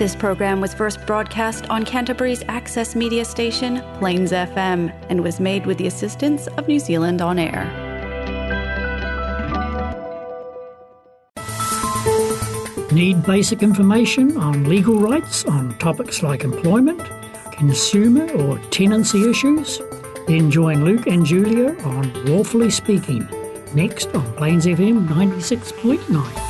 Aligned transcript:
This 0.00 0.16
program 0.16 0.62
was 0.62 0.72
first 0.72 1.04
broadcast 1.04 1.68
on 1.68 1.84
Canterbury's 1.84 2.42
access 2.48 2.96
media 2.96 3.22
station, 3.22 3.82
Plains 3.98 4.32
FM, 4.32 4.90
and 5.10 5.22
was 5.22 5.38
made 5.38 5.66
with 5.66 5.76
the 5.76 5.86
assistance 5.88 6.46
of 6.56 6.66
New 6.66 6.78
Zealand 6.78 7.20
On 7.20 7.38
Air. 7.38 7.66
Need 12.90 13.22
basic 13.26 13.62
information 13.62 14.38
on 14.38 14.64
legal 14.64 14.98
rights 14.98 15.44
on 15.44 15.76
topics 15.76 16.22
like 16.22 16.44
employment, 16.44 17.02
consumer 17.52 18.26
or 18.38 18.58
tenancy 18.70 19.28
issues? 19.28 19.82
Then 20.26 20.50
join 20.50 20.82
Luke 20.82 21.08
and 21.08 21.26
Julia 21.26 21.78
on 21.84 22.24
Lawfully 22.24 22.70
Speaking, 22.70 23.28
next 23.74 24.14
on 24.14 24.32
Plains 24.36 24.64
FM 24.64 25.06
96.9. 25.08 26.49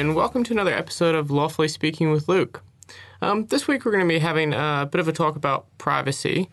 and 0.00 0.16
welcome 0.16 0.42
to 0.42 0.54
another 0.54 0.72
episode 0.72 1.14
of 1.14 1.30
Lawfully 1.30 1.68
Speaking 1.68 2.10
with 2.10 2.26
Luke. 2.26 2.62
Um, 3.20 3.44
this 3.48 3.68
week 3.68 3.84
we're 3.84 3.92
going 3.92 4.02
to 4.02 4.08
be 4.08 4.18
having 4.18 4.54
a 4.54 4.88
bit 4.90 4.98
of 4.98 5.08
a 5.08 5.12
talk 5.12 5.36
about 5.36 5.66
privacy. 5.76 6.48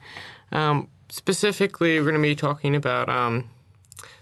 Um, 0.51 0.89
specifically, 1.07 1.97
we're 1.97 2.11
going 2.11 2.21
to 2.21 2.21
be 2.21 2.35
talking 2.35 2.75
about 2.75 3.07
um, 3.07 3.49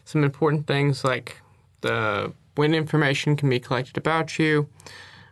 some 0.04 0.24
important 0.24 0.68
things 0.68 1.04
like 1.04 1.42
the 1.82 2.34
when 2.54 2.76
information 2.76 3.36
can 3.36 3.50
be 3.50 3.60
collected 3.60 3.98
about 3.98 4.38
you, 4.38 4.70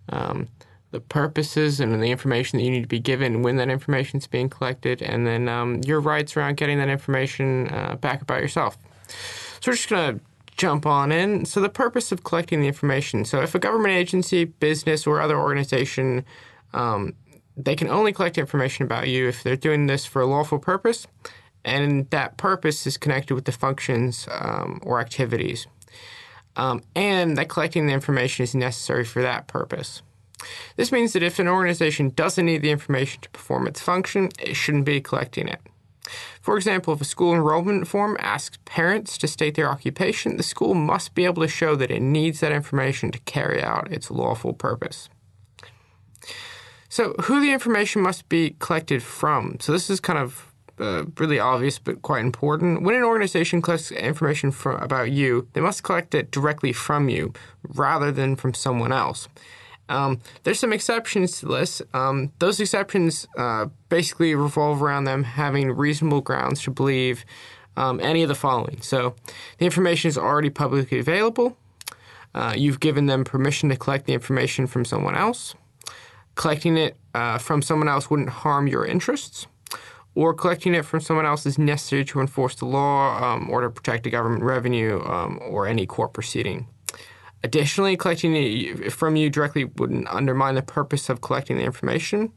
um, 0.09 0.47
the 0.89 0.99
purposes 0.99 1.79
and 1.79 2.01
the 2.01 2.09
information 2.09 2.57
that 2.57 2.65
you 2.65 2.71
need 2.71 2.81
to 2.81 2.87
be 2.87 2.99
given 2.99 3.43
when 3.43 3.57
that 3.57 3.69
information 3.69 4.17
is 4.17 4.25
being 4.25 4.49
collected, 4.49 5.03
and 5.03 5.27
then 5.27 5.47
um, 5.47 5.81
your 5.85 5.99
rights 5.99 6.35
around 6.35 6.57
getting 6.57 6.79
that 6.79 6.89
information 6.89 7.67
uh, 7.67 7.95
back 8.01 8.23
about 8.23 8.41
yourself. 8.41 8.75
So 9.61 9.69
we're 9.69 9.75
just 9.75 9.87
going 9.87 10.17
to 10.17 10.25
jump 10.55 10.85
on 10.85 11.11
in. 11.11 11.45
So, 11.45 11.59
the 11.59 11.69
purpose 11.69 12.11
of 12.11 12.23
collecting 12.23 12.61
the 12.61 12.67
information. 12.67 13.25
So, 13.25 13.41
if 13.41 13.55
a 13.55 13.59
government 13.59 13.93
agency, 13.93 14.45
business, 14.45 15.05
or 15.07 15.21
other 15.21 15.37
organization, 15.37 16.25
um, 16.73 17.15
they 17.55 17.75
can 17.75 17.89
only 17.89 18.13
collect 18.13 18.37
information 18.37 18.85
about 18.85 19.07
you 19.07 19.27
if 19.27 19.43
they're 19.43 19.55
doing 19.55 19.87
this 19.87 20.05
for 20.05 20.21
a 20.21 20.25
lawful 20.25 20.59
purpose, 20.59 21.07
and 21.63 22.09
that 22.09 22.37
purpose 22.37 22.87
is 22.87 22.97
connected 22.97 23.35
with 23.35 23.45
the 23.45 23.51
functions 23.51 24.27
um, 24.31 24.79
or 24.83 24.99
activities, 24.99 25.67
um, 26.55 26.81
and 26.95 27.37
that 27.37 27.49
collecting 27.49 27.87
the 27.87 27.93
information 27.93 28.43
is 28.43 28.55
necessary 28.55 29.05
for 29.05 29.21
that 29.21 29.47
purpose. 29.47 30.01
This 30.75 30.91
means 30.91 31.13
that 31.13 31.23
if 31.23 31.39
an 31.39 31.47
organization 31.47 32.09
doesn't 32.09 32.45
need 32.45 32.61
the 32.61 32.71
information 32.71 33.21
to 33.21 33.29
perform 33.29 33.67
its 33.67 33.81
function, 33.81 34.29
it 34.39 34.55
shouldn't 34.55 34.85
be 34.85 34.99
collecting 34.99 35.47
it. 35.47 35.61
For 36.43 36.57
example, 36.57 36.93
if 36.93 36.99
a 36.99 37.05
school 37.05 37.33
enrollment 37.33 37.87
form 37.87 38.17
asks 38.19 38.57
parents 38.65 39.17
to 39.19 39.29
state 39.29 39.55
their 39.55 39.69
occupation, 39.69 40.35
the 40.35 40.43
school 40.43 40.73
must 40.73 41.15
be 41.15 41.23
able 41.23 41.41
to 41.41 41.47
show 41.47 41.73
that 41.77 41.89
it 41.89 42.01
needs 42.01 42.41
that 42.41 42.51
information 42.51 43.13
to 43.13 43.19
carry 43.19 43.63
out 43.63 43.89
its 43.89 44.11
lawful 44.11 44.51
purpose. 44.51 45.07
So, 46.89 47.13
who 47.21 47.39
the 47.39 47.53
information 47.53 48.01
must 48.01 48.27
be 48.27 48.57
collected 48.59 49.01
from? 49.01 49.55
So, 49.61 49.71
this 49.71 49.89
is 49.89 50.01
kind 50.01 50.19
of 50.19 50.53
uh, 50.79 51.05
really 51.17 51.39
obvious 51.39 51.79
but 51.79 52.01
quite 52.01 52.25
important. 52.25 52.83
When 52.83 52.95
an 52.95 53.03
organization 53.03 53.61
collects 53.61 53.89
information 53.93 54.51
from, 54.51 54.83
about 54.83 55.11
you, 55.11 55.47
they 55.53 55.61
must 55.61 55.83
collect 55.83 56.13
it 56.13 56.29
directly 56.29 56.73
from 56.73 57.07
you 57.07 57.31
rather 57.69 58.11
than 58.11 58.35
from 58.35 58.53
someone 58.53 58.91
else. 58.91 59.29
Um, 59.89 60.21
there's 60.43 60.59
some 60.59 60.73
exceptions 60.73 61.39
to 61.39 61.47
this. 61.47 61.81
Um, 61.93 62.31
those 62.39 62.59
exceptions 62.59 63.27
uh, 63.37 63.67
basically 63.89 64.33
revolve 64.35 64.81
around 64.81 65.03
them 65.03 65.23
having 65.23 65.71
reasonable 65.71 66.21
grounds 66.21 66.61
to 66.63 66.71
believe 66.71 67.25
um, 67.75 67.99
any 67.99 68.23
of 68.23 68.29
the 68.29 68.35
following. 68.35 68.81
So, 68.81 69.15
the 69.57 69.65
information 69.65 70.07
is 70.09 70.17
already 70.17 70.49
publicly 70.49 70.99
available. 70.99 71.57
Uh, 72.35 72.53
you've 72.55 72.79
given 72.79 73.05
them 73.05 73.23
permission 73.23 73.69
to 73.69 73.75
collect 73.75 74.05
the 74.05 74.13
information 74.13 74.67
from 74.67 74.85
someone 74.85 75.15
else. 75.15 75.55
Collecting 76.35 76.77
it 76.77 76.97
uh, 77.13 77.37
from 77.37 77.61
someone 77.61 77.87
else 77.87 78.09
wouldn't 78.09 78.29
harm 78.29 78.67
your 78.67 78.85
interests. 78.85 79.47
Or 80.15 80.33
collecting 80.33 80.75
it 80.75 80.85
from 80.85 80.99
someone 80.99 81.25
else 81.25 81.45
is 81.45 81.57
necessary 81.57 82.05
to 82.05 82.19
enforce 82.19 82.55
the 82.55 82.65
law 82.65 83.17
um, 83.23 83.49
or 83.49 83.61
to 83.61 83.69
protect 83.69 84.03
the 84.03 84.11
government 84.11 84.43
revenue 84.43 85.03
um, 85.05 85.39
or 85.41 85.67
any 85.67 85.85
court 85.87 86.13
proceeding. 86.13 86.67
Additionally, 87.43 87.97
collecting 87.97 88.35
it 88.35 88.93
from 88.93 89.15
you 89.15 89.29
directly 89.29 89.65
wouldn't 89.65 90.07
undermine 90.07 90.55
the 90.55 90.61
purpose 90.61 91.09
of 91.09 91.19
collecting 91.19 91.57
the 91.57 91.63
information, 91.63 92.31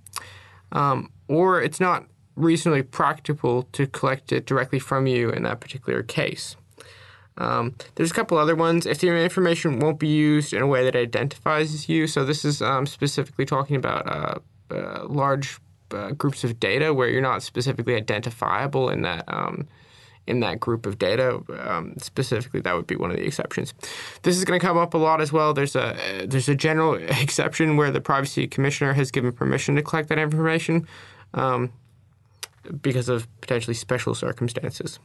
um, 0.72 1.12
or 1.28 1.62
it's 1.62 1.78
not 1.78 2.06
reasonably 2.34 2.83
practical 2.83 3.62
to 3.72 3.87
collect 3.87 4.33
it 4.33 4.47
directly 4.47 4.78
from 4.78 5.06
you 5.06 5.31
in 5.31 5.44
that 5.44 5.61
particular 5.61 6.03
case. 6.03 6.56
Um, 7.39 7.75
there's 7.94 8.11
a 8.11 8.15
couple 8.15 8.39
other 8.39 8.56
ones. 8.56 8.87
If 8.87 8.99
the 8.99 9.09
information 9.09 9.78
won't 9.78 9.99
be 9.99 10.09
used 10.09 10.53
in 10.53 10.62
a 10.62 10.67
way 10.67 10.84
that 10.84 10.97
identifies 10.97 11.88
you, 11.88 12.06
so 12.06 12.25
this 12.25 12.44
is 12.44 12.62
um, 12.62 12.87
specifically 12.87 13.44
talking 13.44 13.77
about 13.77 14.06
uh, 14.09 14.75
uh, 14.75 15.05
large 15.06 15.59
uh, 15.93 16.12
groups 16.12 16.44
of 16.44 16.59
data 16.59 16.93
where 16.93 17.09
you're 17.09 17.23
not 17.23 17.43
specifically 17.43 17.94
identifiable 17.94 18.88
in 18.88 19.03
that 19.03 19.25
um, 19.28 19.69
in 20.26 20.41
that 20.41 20.60
group 20.60 20.87
of 20.87 20.98
data. 20.98 21.41
Um, 21.59 21.94
specifically, 21.98 22.60
that 22.60 22.75
would 22.75 22.87
be 22.87 22.97
one 22.97 23.10
of 23.10 23.16
the 23.16 23.25
exceptions. 23.25 23.75
This 24.22 24.37
is 24.37 24.44
going 24.44 24.59
to 24.59 24.66
come 24.66 24.76
up 24.76 24.94
a 24.94 24.98
lot 24.98 25.20
as 25.20 25.32
well. 25.32 25.54
There's 25.54 25.76
a 25.76 26.26
there's 26.26 26.48
a 26.48 26.54
general 26.54 26.94
exception 27.20 27.76
where 27.76 27.91
the 27.91 28.00
privacy 28.00 28.47
commissioner 28.47 28.92
has 28.94 29.10
given 29.10 29.32
permission 29.32 29.76
to 29.76 29.82
collect 29.82 30.09
that 30.09 30.19
information 30.19 30.87
um, 31.34 31.72
because 32.81 33.09
of 33.09 33.28
potentially 33.41 33.75
special 33.75 34.14
circumstances. 34.14 34.98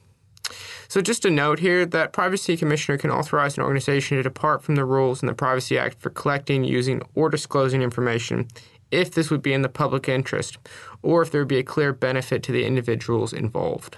So, 0.87 1.01
just 1.01 1.23
a 1.23 1.29
note 1.29 1.59
here 1.59 1.85
that 1.85 2.11
Privacy 2.11 2.57
Commissioner 2.57 2.97
can 2.97 3.11
authorize 3.11 3.57
an 3.57 3.63
organization 3.63 4.17
to 4.17 4.23
depart 4.23 4.63
from 4.63 4.75
the 4.75 4.83
rules 4.83 5.21
in 5.21 5.27
the 5.27 5.33
Privacy 5.33 5.77
Act 5.77 6.01
for 6.01 6.09
collecting, 6.09 6.65
using, 6.65 7.01
or 7.15 7.29
disclosing 7.29 7.81
information 7.81 8.47
if 8.91 9.11
this 9.11 9.31
would 9.31 9.41
be 9.41 9.53
in 9.53 9.61
the 9.61 9.69
public 9.69 10.09
interest 10.09 10.57
or 11.01 11.21
if 11.21 11.31
there 11.31 11.41
would 11.41 11.47
be 11.47 11.59
a 11.59 11.63
clear 11.63 11.93
benefit 11.93 12.43
to 12.43 12.51
the 12.51 12.65
individuals 12.65 13.31
involved. 13.31 13.97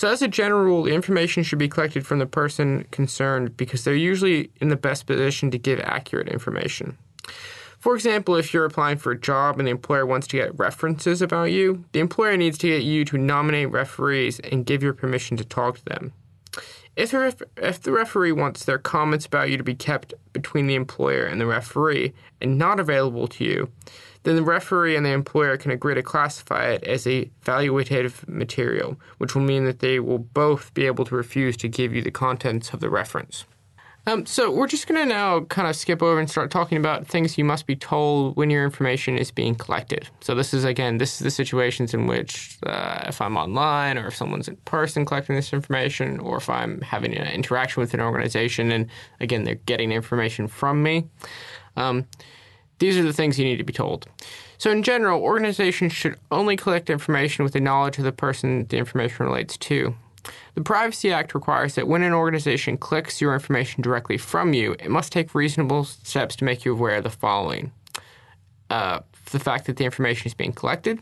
So, 0.00 0.08
as 0.08 0.22
a 0.22 0.28
general 0.28 0.64
rule, 0.64 0.86
information 0.86 1.42
should 1.42 1.58
be 1.58 1.68
collected 1.68 2.06
from 2.06 2.20
the 2.20 2.26
person 2.26 2.86
concerned 2.90 3.58
because 3.58 3.84
they're 3.84 3.94
usually 3.94 4.50
in 4.58 4.70
the 4.70 4.76
best 4.76 5.04
position 5.04 5.50
to 5.50 5.58
give 5.58 5.78
accurate 5.80 6.26
information. 6.28 6.96
For 7.80 7.94
example, 7.96 8.36
if 8.36 8.54
you're 8.54 8.64
applying 8.64 8.96
for 8.96 9.12
a 9.12 9.20
job 9.20 9.58
and 9.58 9.66
the 9.66 9.72
employer 9.72 10.06
wants 10.06 10.26
to 10.28 10.38
get 10.38 10.58
references 10.58 11.20
about 11.20 11.50
you, 11.50 11.84
the 11.92 12.00
employer 12.00 12.38
needs 12.38 12.56
to 12.56 12.68
get 12.68 12.82
you 12.82 13.04
to 13.04 13.18
nominate 13.18 13.72
referees 13.72 14.40
and 14.40 14.64
give 14.64 14.82
your 14.82 14.94
permission 14.94 15.36
to 15.36 15.44
talk 15.44 15.76
to 15.76 15.84
them. 15.84 16.14
If 16.96 17.12
ref- 17.12 17.42
if 17.58 17.82
the 17.82 17.92
referee 17.92 18.32
wants 18.32 18.64
their 18.64 18.78
comments 18.78 19.26
about 19.26 19.50
you 19.50 19.58
to 19.58 19.62
be 19.62 19.74
kept 19.74 20.14
between 20.32 20.66
the 20.66 20.76
employer 20.76 21.26
and 21.26 21.38
the 21.38 21.46
referee 21.46 22.14
and 22.40 22.56
not 22.56 22.80
available 22.80 23.28
to 23.28 23.44
you, 23.44 23.68
then 24.22 24.36
the 24.36 24.42
referee 24.42 24.96
and 24.96 25.06
the 25.06 25.10
employer 25.10 25.56
can 25.56 25.70
agree 25.70 25.94
to 25.94 26.02
classify 26.02 26.66
it 26.66 26.84
as 26.84 27.06
a 27.06 27.30
evaluative 27.44 28.28
material, 28.28 28.98
which 29.18 29.34
will 29.34 29.42
mean 29.42 29.64
that 29.64 29.80
they 29.80 29.98
will 30.00 30.18
both 30.18 30.72
be 30.74 30.86
able 30.86 31.04
to 31.06 31.14
refuse 31.14 31.56
to 31.58 31.68
give 31.68 31.94
you 31.94 32.02
the 32.02 32.10
contents 32.10 32.72
of 32.72 32.80
the 32.80 32.90
reference. 32.90 33.44
Um, 34.06 34.24
so 34.24 34.50
we're 34.50 34.66
just 34.66 34.86
going 34.86 35.00
to 35.00 35.06
now 35.06 35.40
kind 35.44 35.68
of 35.68 35.76
skip 35.76 36.02
over 36.02 36.18
and 36.18 36.28
start 36.28 36.50
talking 36.50 36.78
about 36.78 37.06
things 37.06 37.36
you 37.36 37.44
must 37.44 37.66
be 37.66 37.76
told 37.76 38.34
when 38.36 38.48
your 38.48 38.64
information 38.64 39.18
is 39.18 39.30
being 39.30 39.54
collected. 39.54 40.08
So 40.20 40.34
this 40.34 40.54
is 40.54 40.64
again, 40.64 40.98
this 40.98 41.14
is 41.14 41.18
the 41.20 41.30
situations 41.30 41.92
in 41.92 42.06
which 42.06 42.58
uh, 42.64 43.04
if 43.06 43.20
I'm 43.20 43.36
online 43.36 43.98
or 43.98 44.06
if 44.06 44.16
someone's 44.16 44.48
in 44.48 44.56
person 44.64 45.04
collecting 45.04 45.36
this 45.36 45.52
information, 45.52 46.18
or 46.18 46.38
if 46.38 46.48
I'm 46.48 46.80
having 46.80 47.14
an 47.14 47.26
interaction 47.28 47.82
with 47.82 47.92
an 47.92 48.00
organization 48.00 48.72
and 48.72 48.88
again 49.20 49.44
they're 49.44 49.56
getting 49.56 49.92
information 49.92 50.48
from 50.48 50.82
me. 50.82 51.06
Um, 51.76 52.06
these 52.80 52.96
are 52.98 53.02
the 53.02 53.12
things 53.12 53.38
you 53.38 53.44
need 53.44 53.58
to 53.58 53.64
be 53.64 53.72
told. 53.72 54.06
So, 54.58 54.70
in 54.70 54.82
general, 54.82 55.22
organizations 55.22 55.92
should 55.92 56.18
only 56.30 56.56
collect 56.56 56.90
information 56.90 57.44
with 57.44 57.52
the 57.52 57.60
knowledge 57.60 57.98
of 57.98 58.04
the 58.04 58.12
person 58.12 58.66
the 58.66 58.78
information 58.78 59.26
relates 59.26 59.56
to. 59.58 59.94
The 60.54 60.62
Privacy 60.62 61.12
Act 61.12 61.34
requires 61.34 61.76
that 61.76 61.88
when 61.88 62.02
an 62.02 62.12
organization 62.12 62.76
collects 62.76 63.20
your 63.20 63.32
information 63.32 63.82
directly 63.82 64.18
from 64.18 64.52
you, 64.52 64.72
it 64.72 64.90
must 64.90 65.12
take 65.12 65.34
reasonable 65.34 65.84
steps 65.84 66.36
to 66.36 66.44
make 66.44 66.64
you 66.64 66.72
aware 66.72 66.96
of 66.96 67.04
the 67.04 67.10
following 67.10 67.72
uh, 68.68 69.00
the 69.30 69.38
fact 69.38 69.66
that 69.66 69.76
the 69.76 69.84
information 69.84 70.26
is 70.26 70.34
being 70.34 70.52
collected, 70.52 70.98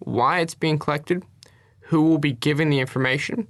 why 0.00 0.40
it's 0.40 0.54
being 0.54 0.78
collected, 0.78 1.24
who 1.80 2.02
will 2.02 2.18
be 2.18 2.32
given 2.32 2.70
the 2.70 2.78
information, 2.78 3.48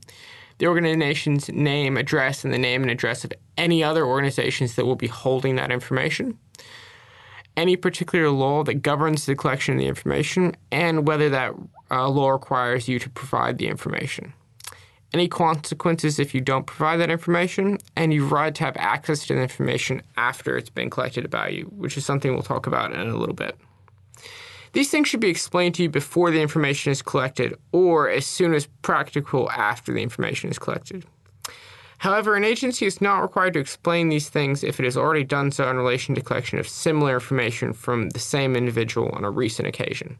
the 0.59 0.67
organization's 0.67 1.49
name, 1.50 1.97
address, 1.97 2.44
and 2.44 2.53
the 2.53 2.59
name 2.59 2.82
and 2.82 2.91
address 2.91 3.25
of 3.25 3.32
any 3.56 3.85
other 3.85 4.06
organizations 4.06 4.75
that 4.75 4.87
will 4.87 4.97
be 4.97 5.06
holding 5.06 5.56
that 5.56 5.71
information 5.71 6.38
any 7.61 7.77
particular 7.77 8.31
law 8.31 8.65
that 8.65 8.77
governs 8.77 9.27
the 9.27 9.37
collection 9.37 9.75
of 9.75 9.81
the 9.81 9.87
information 9.87 10.57
and 10.73 11.07
whether 11.07 11.29
that 11.29 11.53
uh, 11.91 12.09
law 12.09 12.31
requires 12.31 12.89
you 12.89 12.99
to 12.99 13.11
provide 13.11 13.59
the 13.59 13.69
information. 13.69 14.33
any 15.12 15.29
consequences 15.29 16.19
if 16.19 16.35
you 16.35 16.41
don't 16.41 16.67
provide 16.67 16.99
that 16.99 17.11
information, 17.11 17.79
and 17.97 18.15
you 18.15 18.25
right 18.27 18.55
to 18.55 18.65
have 18.65 18.77
access 18.77 19.27
to 19.27 19.35
the 19.35 19.43
information 19.43 20.03
after 20.17 20.57
it's 20.57 20.71
been 20.71 20.89
collected 20.89 21.25
about 21.25 21.53
you, 21.53 21.65
which 21.77 21.97
is 21.97 22.07
something 22.07 22.33
we'll 22.33 22.43
talk 22.43 22.67
about 22.67 22.93
in 22.93 23.09
a 23.09 23.17
little 23.17 23.35
bit. 23.35 23.57
These 24.73 24.91
things 24.91 25.09
should 25.09 25.21
be 25.21 25.29
explained 25.29 25.75
to 25.77 25.83
you 25.83 25.91
before 25.91 26.31
the 26.31 26.41
information 26.41 26.93
is 26.93 27.03
collected 27.03 27.59
or 27.73 28.09
as 28.09 28.25
soon 28.25 28.55
as 28.55 28.69
practical 28.83 29.51
after 29.51 29.93
the 29.93 30.01
information 30.01 30.49
is 30.49 30.61
collected. 30.61 31.05
However, 32.00 32.35
an 32.35 32.44
agency 32.44 32.87
is 32.87 33.02
not 33.02 33.20
required 33.20 33.52
to 33.52 33.61
explain 33.61 34.08
these 34.08 34.31
things 34.31 34.64
if 34.64 34.81
it 34.81 34.85
has 34.85 34.97
already 34.97 35.23
done 35.23 35.50
so 35.50 35.69
in 35.69 35.76
relation 35.76 36.14
to 36.14 36.23
collection 36.23 36.58
of 36.58 36.67
similar 36.67 37.12
information 37.12 37.75
from 37.75 38.08
the 38.08 38.19
same 38.19 38.56
individual 38.56 39.11
on 39.11 39.23
a 39.23 39.31
recent 39.31 39.69
occasion. 39.69 40.19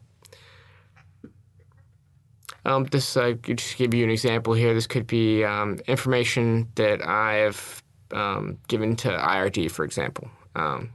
Um, 2.65 2.83
this 2.83 3.17
I 3.17 3.33
could 3.33 3.57
just 3.57 3.77
give 3.77 3.95
you 3.95 4.03
an 4.03 4.11
example 4.11 4.53
here. 4.53 4.75
This 4.75 4.85
could 4.85 5.07
be 5.07 5.43
um, 5.43 5.79
information 5.87 6.67
that 6.75 7.03
I 7.03 7.33
have 7.37 7.81
um, 8.11 8.59
given 8.67 8.95
to 8.97 9.09
IRD, 9.09 9.71
for 9.71 9.83
example. 9.83 10.29
Um, 10.55 10.91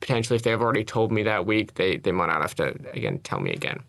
potentially, 0.00 0.36
if 0.36 0.44
they 0.44 0.50
have 0.50 0.62
already 0.62 0.84
told 0.84 1.12
me 1.12 1.24
that 1.24 1.44
week, 1.44 1.74
they, 1.74 1.98
they 1.98 2.10
might 2.10 2.28
not 2.28 2.40
have 2.40 2.54
to 2.54 2.68
again 2.94 3.18
tell 3.18 3.40
me 3.40 3.52
again. 3.52 3.82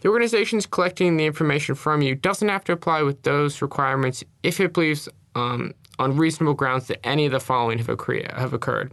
The 0.00 0.08
organization 0.08 0.58
collecting 0.66 1.16
the 1.16 1.26
information 1.26 1.74
from 1.74 2.00
you 2.00 2.14
doesn't 2.14 2.48
have 2.48 2.64
to 2.64 2.72
apply 2.72 3.02
with 3.02 3.22
those 3.22 3.60
requirements 3.60 4.24
if 4.42 4.58
it 4.58 4.72
believes 4.72 5.08
um, 5.34 5.74
on 5.98 6.16
reasonable 6.16 6.54
grounds 6.54 6.86
that 6.86 7.06
any 7.06 7.26
of 7.26 7.32
the 7.32 7.40
following 7.40 7.78
have, 7.78 8.00
have 8.36 8.54
occurred. 8.54 8.92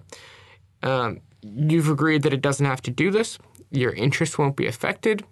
Um, 0.83 1.21
you've 1.41 1.89
agreed 1.89 2.23
that 2.23 2.33
it 2.33 2.41
doesn't 2.41 2.65
have 2.65 2.81
to 2.83 2.91
do 2.91 3.09
this. 3.09 3.39
Your 3.71 3.93
interest 3.93 4.37
won't 4.37 4.57
be 4.57 4.67
affected. 4.67 5.23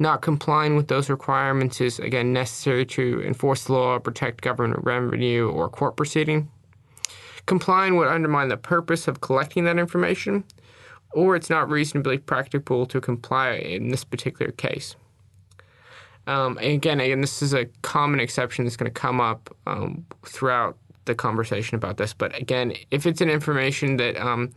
Not 0.00 0.22
complying 0.22 0.74
with 0.74 0.88
those 0.88 1.08
requirements 1.08 1.80
is, 1.80 2.00
again, 2.00 2.32
necessary 2.32 2.84
to 2.86 3.22
enforce 3.24 3.64
the 3.64 3.74
law, 3.74 3.98
protect 4.00 4.40
government 4.40 4.82
revenue, 4.82 5.48
or 5.48 5.68
court 5.68 5.96
proceeding. 5.96 6.50
Complying 7.46 7.96
would 7.96 8.08
undermine 8.08 8.48
the 8.48 8.56
purpose 8.56 9.06
of 9.06 9.20
collecting 9.20 9.64
that 9.64 9.78
information, 9.78 10.42
or 11.12 11.36
it's 11.36 11.50
not 11.50 11.70
reasonably 11.70 12.18
practicable 12.18 12.86
to 12.86 13.00
comply 13.00 13.52
in 13.52 13.90
this 13.90 14.02
particular 14.02 14.50
case. 14.50 14.96
Um, 16.26 16.58
again, 16.58 17.00
again, 17.00 17.20
this 17.20 17.42
is 17.42 17.52
a 17.52 17.66
common 17.82 18.20
exception 18.20 18.64
that's 18.64 18.76
going 18.76 18.90
to 18.90 19.00
come 19.00 19.20
up 19.20 19.54
um, 19.66 20.06
throughout 20.24 20.76
the 21.04 21.14
conversation 21.14 21.76
about 21.76 21.96
this. 21.96 22.14
But 22.14 22.38
again, 22.38 22.72
if 22.90 23.06
it's 23.06 23.20
an 23.20 23.28
information 23.28 23.98
that 23.98 24.16
um, 24.16 24.52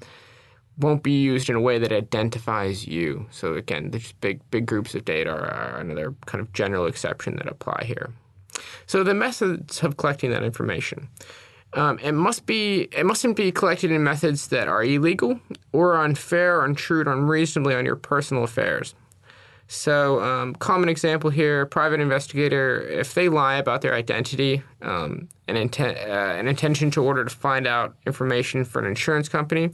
won't 0.77 1.03
be 1.03 1.19
used 1.21 1.49
in 1.49 1.55
a 1.55 1.61
way 1.61 1.77
that 1.79 1.91
identifies 1.91 2.87
you, 2.87 3.25
so 3.31 3.55
again, 3.55 3.91
there's 3.91 4.13
big 4.13 4.39
big 4.51 4.65
groups 4.65 4.95
of 4.95 5.05
data 5.05 5.29
are, 5.29 5.51
are 5.51 5.79
another 5.79 6.13
kind 6.25 6.41
of 6.41 6.53
general 6.53 6.85
exception 6.85 7.35
that 7.37 7.47
apply 7.47 7.83
here. 7.85 8.11
So 8.85 9.03
the 9.03 9.13
methods 9.13 9.83
of 9.83 9.97
collecting 9.97 10.31
that 10.31 10.43
information. 10.43 11.09
Um, 11.73 11.99
it 11.99 12.13
must 12.13 12.45
be 12.45 12.87
it 12.93 13.05
mustn't 13.05 13.35
be 13.35 13.51
collected 13.51 13.91
in 13.91 14.01
methods 14.01 14.47
that 14.47 14.69
are 14.69 14.83
illegal 14.83 15.41
or 15.73 15.97
unfair 15.97 16.61
or 16.61 16.65
intrude 16.65 17.07
unreasonably 17.07 17.75
on 17.75 17.85
your 17.85 17.97
personal 17.97 18.45
affairs. 18.45 18.95
So, 19.67 20.21
um, 20.21 20.55
common 20.55 20.87
example 20.87 21.29
here: 21.29 21.65
private 21.65 21.99
investigator, 21.99 22.81
if 22.81 23.13
they 23.13 23.27
lie 23.27 23.55
about 23.55 23.81
their 23.81 23.93
identity, 23.93 24.63
um, 24.81 25.27
an 25.49 25.57
intent, 25.57 25.97
uh, 25.97 26.35
an 26.39 26.47
intention 26.47 26.89
to 26.91 27.03
order 27.03 27.25
to 27.25 27.35
find 27.35 27.67
out 27.67 27.95
information 28.05 28.63
for 28.63 28.79
an 28.79 28.85
insurance 28.85 29.27
company, 29.27 29.71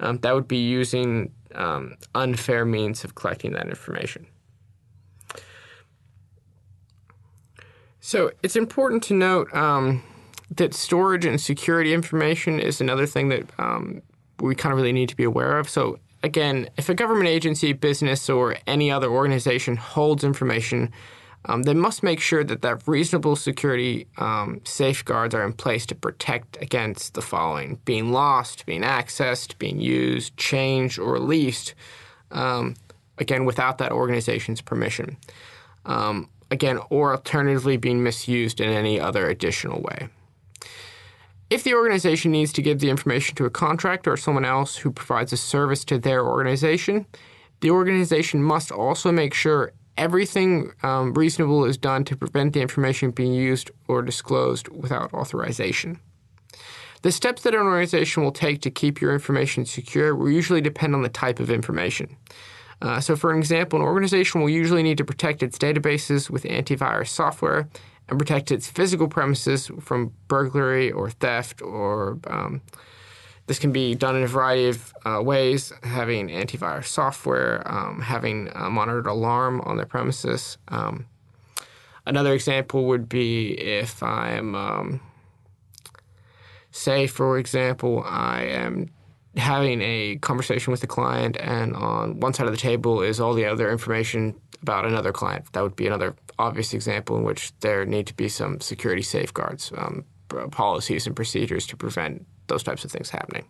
um, 0.00 0.18
that 0.18 0.34
would 0.34 0.46
be 0.46 0.58
using 0.58 1.32
um, 1.54 1.96
unfair 2.14 2.66
means 2.66 3.02
of 3.02 3.14
collecting 3.14 3.52
that 3.52 3.66
information. 3.66 4.26
So, 8.00 8.32
it's 8.42 8.56
important 8.56 9.02
to 9.04 9.14
note 9.14 9.52
um, 9.54 10.02
that 10.54 10.74
storage 10.74 11.24
and 11.24 11.40
security 11.40 11.94
information 11.94 12.60
is 12.60 12.82
another 12.82 13.06
thing 13.06 13.30
that 13.30 13.48
um, 13.58 14.02
we 14.38 14.54
kind 14.54 14.74
of 14.74 14.76
really 14.76 14.92
need 14.92 15.08
to 15.08 15.16
be 15.16 15.24
aware 15.24 15.58
of. 15.58 15.66
So, 15.70 15.98
again, 16.22 16.68
if 16.76 16.88
a 16.88 16.94
government 16.94 17.28
agency, 17.28 17.72
business, 17.72 18.28
or 18.28 18.56
any 18.66 18.90
other 18.90 19.08
organization 19.08 19.76
holds 19.76 20.24
information, 20.24 20.92
um, 21.46 21.62
they 21.62 21.74
must 21.74 22.02
make 22.02 22.20
sure 22.20 22.44
that 22.44 22.62
that 22.62 22.86
reasonable 22.86 23.34
security 23.34 24.06
um, 24.18 24.60
safeguards 24.64 25.34
are 25.34 25.44
in 25.44 25.54
place 25.54 25.86
to 25.86 25.94
protect 25.94 26.60
against 26.60 27.14
the 27.14 27.22
following: 27.22 27.80
being 27.84 28.12
lost, 28.12 28.66
being 28.66 28.82
accessed, 28.82 29.58
being 29.58 29.80
used, 29.80 30.36
changed, 30.36 30.98
or 30.98 31.12
released. 31.12 31.74
Um, 32.30 32.76
again, 33.18 33.44
without 33.44 33.78
that 33.78 33.92
organization's 33.92 34.60
permission. 34.60 35.16
Um, 35.84 36.28
again, 36.50 36.78
or 36.90 37.12
alternatively, 37.12 37.76
being 37.76 38.02
misused 38.02 38.60
in 38.60 38.70
any 38.70 39.00
other 39.00 39.28
additional 39.28 39.80
way. 39.80 40.08
If 41.50 41.64
the 41.64 41.74
organization 41.74 42.30
needs 42.30 42.52
to 42.52 42.62
give 42.62 42.78
the 42.78 42.90
information 42.90 43.34
to 43.34 43.44
a 43.44 43.50
contractor 43.50 44.12
or 44.12 44.16
someone 44.16 44.44
else 44.44 44.76
who 44.76 44.92
provides 44.92 45.32
a 45.32 45.36
service 45.36 45.84
to 45.86 45.98
their 45.98 46.24
organization, 46.24 47.06
the 47.60 47.72
organization 47.72 48.40
must 48.40 48.70
also 48.70 49.10
make 49.10 49.34
sure 49.34 49.72
everything 49.98 50.72
um, 50.84 51.12
reasonable 51.12 51.64
is 51.64 51.76
done 51.76 52.04
to 52.04 52.16
prevent 52.16 52.52
the 52.52 52.62
information 52.62 53.10
being 53.10 53.34
used 53.34 53.70
or 53.88 54.00
disclosed 54.00 54.68
without 54.68 55.12
authorization. 55.12 55.98
The 57.02 57.10
steps 57.10 57.42
that 57.42 57.54
an 57.54 57.60
organization 57.62 58.22
will 58.22 58.32
take 58.32 58.60
to 58.62 58.70
keep 58.70 59.00
your 59.00 59.12
information 59.12 59.64
secure 59.64 60.14
will 60.14 60.30
usually 60.30 60.60
depend 60.60 60.94
on 60.94 61.02
the 61.02 61.08
type 61.08 61.40
of 61.40 61.50
information. 61.50 62.16
Uh, 62.80 63.00
so, 63.00 63.16
for 63.16 63.36
example, 63.36 63.80
an 63.80 63.84
organization 63.84 64.40
will 64.40 64.48
usually 64.48 64.82
need 64.84 64.98
to 64.98 65.04
protect 65.04 65.42
its 65.42 65.58
databases 65.58 66.30
with 66.30 66.44
antivirus 66.44 67.08
software 67.08 67.68
and 68.10 68.18
protect 68.18 68.50
its 68.50 68.68
physical 68.68 69.08
premises 69.08 69.70
from 69.80 70.12
burglary 70.28 70.90
or 70.90 71.10
theft 71.10 71.62
or 71.62 72.18
um, 72.26 72.60
this 73.50 73.58
can 73.58 73.72
be 73.72 73.96
done 73.96 74.14
in 74.14 74.22
a 74.22 74.28
variety 74.28 74.68
of 74.68 74.94
uh, 75.04 75.20
ways, 75.20 75.72
having 75.82 76.28
antivirus 76.28 76.84
software, 76.84 77.62
um, 77.66 78.00
having 78.00 78.48
a 78.54 78.70
monitored 78.70 79.08
alarm 79.08 79.60
on 79.62 79.76
their 79.76 79.86
premises. 79.86 80.56
Um, 80.68 81.06
another 82.06 82.32
example 82.32 82.84
would 82.86 83.08
be 83.08 83.54
if 83.54 84.04
I'm, 84.04 84.54
um, 84.54 85.00
say, 86.70 87.08
for 87.08 87.38
example, 87.38 88.04
I 88.06 88.42
am 88.42 88.90
having 89.36 89.80
a 89.82 90.18
conversation 90.20 90.70
with 90.70 90.84
a 90.84 90.86
client, 90.86 91.36
and 91.40 91.74
on 91.74 92.20
one 92.20 92.32
side 92.32 92.46
of 92.46 92.52
the 92.52 92.56
table 92.56 93.02
is 93.02 93.18
all 93.18 93.34
the 93.34 93.46
other 93.46 93.68
information 93.72 94.40
about 94.62 94.86
another 94.86 95.12
client. 95.12 95.52
That 95.52 95.62
would 95.62 95.76
be 95.76 95.86
another 95.86 96.14
obvious 96.38 96.72
example 96.74 97.16
in 97.16 97.24
which 97.24 97.52
there 97.60 97.84
need 97.84 98.06
to 98.06 98.14
be 98.14 98.28
some 98.28 98.60
security 98.60 99.02
safeguards, 99.02 99.72
um, 99.76 100.04
policies, 100.50 101.06
and 101.06 101.16
procedures 101.16 101.66
to 101.68 101.76
prevent 101.76 102.26
those 102.46 102.62
types 102.62 102.84
of 102.84 102.90
things 102.90 103.10
happening. 103.10 103.44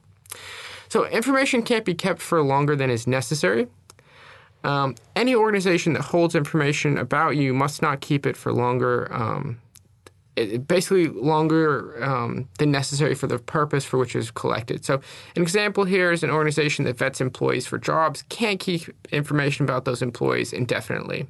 So, 0.89 1.07
information 1.07 1.63
can't 1.63 1.85
be 1.85 1.95
kept 1.95 2.21
for 2.21 2.43
longer 2.43 2.75
than 2.75 2.91
is 2.91 3.07
necessary. 3.07 3.69
Um, 4.63 4.97
any 5.17 5.35
organization 5.35 5.95
that 5.95 6.03
holds 6.03 6.35
information 6.35 6.99
about 6.99 7.37
you 7.37 7.55
must 7.55 7.81
not 7.81 8.01
keep 8.01 8.27
it 8.27 8.37
for 8.37 8.53
longer 8.53 9.09
um, 9.13 9.61
basically 10.47 11.09
longer 11.09 12.03
um, 12.03 12.49
than 12.59 12.71
necessary 12.71 13.15
for 13.15 13.27
the 13.27 13.39
purpose 13.39 13.85
for 13.85 13.99
which 13.99 14.15
it 14.15 14.19
was 14.19 14.31
collected. 14.31 14.85
So, 14.85 15.01
an 15.37 15.43
example 15.43 15.85
here 15.85 16.13
is 16.13 16.23
an 16.23 16.31
organization 16.31 16.85
that 16.85 16.99
vets 16.99 17.21
employees 17.21 17.67
for 17.67 17.79
jobs 17.79 18.23
can't 18.29 18.61
keep 18.61 18.83
information 19.11 19.65
about 19.65 19.85
those 19.85 20.03
employees 20.03 20.53
indefinitely. 20.53 21.27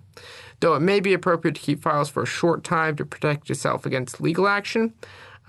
Though 0.61 0.75
it 0.75 0.81
may 0.81 1.01
be 1.01 1.15
appropriate 1.15 1.55
to 1.55 1.61
keep 1.61 1.83
files 1.83 2.11
for 2.11 2.23
a 2.23 2.27
short 2.27 2.65
time 2.65 2.97
to 2.97 3.05
protect 3.05 3.49
yourself 3.49 3.87
against 3.87 4.21
legal 4.21 4.47
action, 4.47 4.93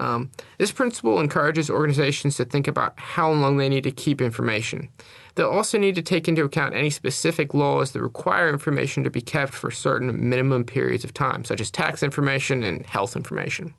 um, 0.01 0.31
this 0.57 0.71
principle 0.71 1.19
encourages 1.19 1.69
organizations 1.69 2.35
to 2.37 2.45
think 2.45 2.67
about 2.67 2.99
how 2.99 3.31
long 3.31 3.57
they 3.57 3.69
need 3.69 3.83
to 3.83 3.91
keep 3.91 4.19
information. 4.19 4.89
They'll 5.35 5.47
also 5.47 5.77
need 5.77 5.93
to 5.93 6.01
take 6.01 6.27
into 6.27 6.43
account 6.43 6.73
any 6.73 6.89
specific 6.89 7.53
laws 7.53 7.91
that 7.91 8.01
require 8.01 8.49
information 8.49 9.03
to 9.03 9.11
be 9.11 9.21
kept 9.21 9.53
for 9.53 9.69
certain 9.69 10.27
minimum 10.27 10.63
periods 10.63 11.03
of 11.03 11.13
time, 11.13 11.45
such 11.45 11.61
as 11.61 11.69
tax 11.69 12.01
information 12.01 12.63
and 12.63 12.83
health 12.83 13.15
information. 13.15 13.75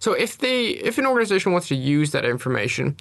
So, 0.00 0.12
if 0.12 0.38
they, 0.38 0.68
if 0.68 0.96
an 0.96 1.06
organization 1.06 1.52
wants 1.52 1.68
to 1.68 1.76
use 1.76 2.12
that 2.12 2.24
information, 2.24 2.96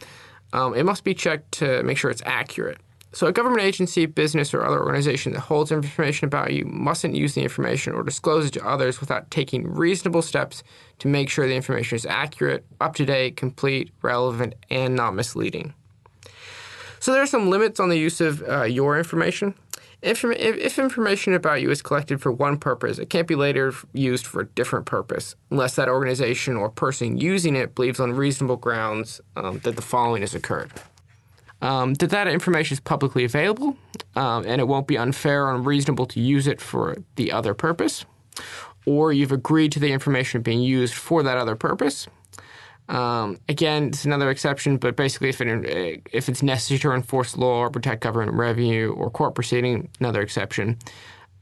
um, 0.52 0.76
it 0.76 0.84
must 0.84 1.06
be 1.06 1.14
checked 1.14 1.54
to 1.54 1.82
make 1.84 1.98
sure 1.98 2.12
it's 2.12 2.22
accurate. 2.26 2.80
So, 3.18 3.26
a 3.26 3.32
government 3.32 3.64
agency, 3.64 4.06
business, 4.06 4.54
or 4.54 4.64
other 4.64 4.80
organization 4.80 5.34
that 5.34 5.40
holds 5.40 5.72
information 5.72 6.28
about 6.28 6.54
you 6.54 6.66
mustn't 6.66 7.16
use 7.16 7.34
the 7.34 7.42
information 7.42 7.94
or 7.94 8.04
disclose 8.04 8.46
it 8.46 8.54
to 8.54 8.64
others 8.64 9.00
without 9.00 9.32
taking 9.32 9.68
reasonable 9.68 10.22
steps 10.22 10.62
to 11.00 11.08
make 11.08 11.28
sure 11.28 11.48
the 11.48 11.56
information 11.56 11.96
is 11.96 12.06
accurate, 12.06 12.64
up 12.80 12.94
to 12.98 13.08
date, 13.08 13.36
complete, 13.36 13.90
relevant, 14.04 14.54
and 14.70 14.96
not 14.96 15.16
misleading. 15.16 15.74
So 17.00 17.12
there 17.12 17.24
are 17.24 17.26
some 17.26 17.50
limits 17.50 17.80
on 17.80 17.90
the 17.90 17.98
use 17.98 18.22
of 18.22 18.48
uh, 18.48 18.66
your 18.66 19.00
information. 19.00 19.56
If, 20.04 20.24
if, 20.24 20.78
information 20.78 21.34
about 21.34 21.60
you 21.64 21.72
is 21.72 21.82
collected 21.82 22.22
for 22.22 22.32
one 22.32 22.60
purpose, 22.60 23.00
it 23.00 23.10
can't 23.10 23.28
be 23.28 23.34
later 23.34 23.74
used 23.94 24.28
for 24.28 24.42
a 24.42 24.46
different 24.46 24.86
purpose 24.86 25.36
unless 25.50 25.76
that 25.78 25.90
organization 25.90 26.56
or 26.56 26.70
person 26.70 27.18
using 27.18 27.56
it 27.56 27.74
believes 27.74 28.00
on 28.00 28.14
reasonable 28.14 28.58
grounds 28.58 29.22
um, 29.36 29.58
that 29.64 29.76
the 29.76 29.82
following 29.82 30.22
has 30.22 30.36
occurred. 30.36 30.72
Um, 31.62 31.96
that 31.96 32.12
that 32.12 32.28
information 32.28 32.76
is 32.76 32.80
publicly 32.80 33.24
available 33.24 33.76
um, 34.16 34.46
and 34.46 34.62
it 34.62 34.68
won't 34.68 34.88
be 34.88 34.98
unfair 34.98 35.48
or 35.48 35.56
unreasonable 35.56 36.06
to 36.08 36.20
use 36.20 36.48
it 36.48 36.62
for 36.62 36.98
the 37.16 37.32
other 37.32 37.54
purpose, 37.54 38.06
or 38.86 39.12
you've 39.12 39.32
agreed 39.32 39.72
to 39.72 39.80
the 39.80 39.92
information 39.92 40.42
being 40.42 40.62
used 40.62 40.94
for 40.94 41.24
that 41.24 41.38
other 41.38 41.56
purpose. 41.56 42.08
Um, 42.90 43.38
again, 43.50 43.88
it's 43.88 44.06
another 44.06 44.30
exception, 44.30 44.78
but 44.78 44.96
basically, 44.96 45.30
if 45.30 45.42
it 45.42 46.08
if 46.14 46.30
it's 46.30 46.42
necessary 46.42 46.80
to 46.80 46.92
enforce 46.92 47.36
law 47.36 47.60
or 47.60 47.70
protect 47.70 48.02
government 48.02 48.34
revenue 48.34 48.94
or 48.94 49.10
court 49.10 49.36
proceeding, 49.36 49.90
another 50.00 50.22
exception, 50.22 50.78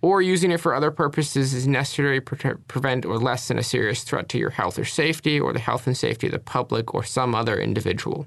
or 0.01 0.21
using 0.21 0.51
it 0.51 0.59
for 0.59 0.73
other 0.73 0.91
purposes 0.91 1.53
is 1.53 1.67
necessary 1.67 2.19
to 2.19 2.21
pre- 2.21 2.55
prevent 2.67 3.05
or 3.05 3.19
lessen 3.19 3.59
a 3.59 3.63
serious 3.63 4.03
threat 4.03 4.27
to 4.29 4.37
your 4.39 4.49
health 4.49 4.79
or 4.79 4.85
safety, 4.85 5.39
or 5.39 5.53
the 5.53 5.59
health 5.59 5.85
and 5.85 5.95
safety 5.95 6.27
of 6.27 6.33
the 6.33 6.39
public 6.39 6.93
or 6.95 7.03
some 7.03 7.35
other 7.35 7.59
individual. 7.59 8.25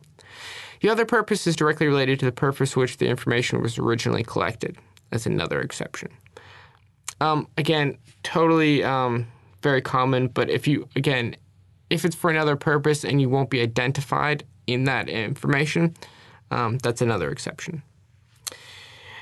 The 0.80 0.90
other 0.90 1.04
purpose 1.04 1.46
is 1.46 1.56
directly 1.56 1.86
related 1.86 2.20
to 2.20 2.26
the 2.26 2.32
purpose 2.32 2.76
which 2.76 2.98
the 2.98 3.08
information 3.08 3.60
was 3.60 3.78
originally 3.78 4.22
collected. 4.22 4.76
That's 5.10 5.26
another 5.26 5.60
exception. 5.60 6.10
Um, 7.20 7.48
again, 7.56 7.98
totally 8.22 8.84
um, 8.84 9.26
very 9.62 9.82
common, 9.82 10.28
but 10.28 10.50
if 10.50 10.68
you 10.68 10.88
again 10.94 11.36
if 11.90 12.04
it's 12.04 12.14
for 12.14 12.30
another 12.30 12.56
purpose 12.56 13.04
and 13.04 13.20
you 13.20 13.28
won't 13.28 13.50
be 13.50 13.60
identified 13.60 14.44
in 14.66 14.84
that 14.84 15.08
information, 15.08 15.94
um, 16.50 16.78
that's 16.78 17.00
another 17.00 17.30
exception. 17.30 17.82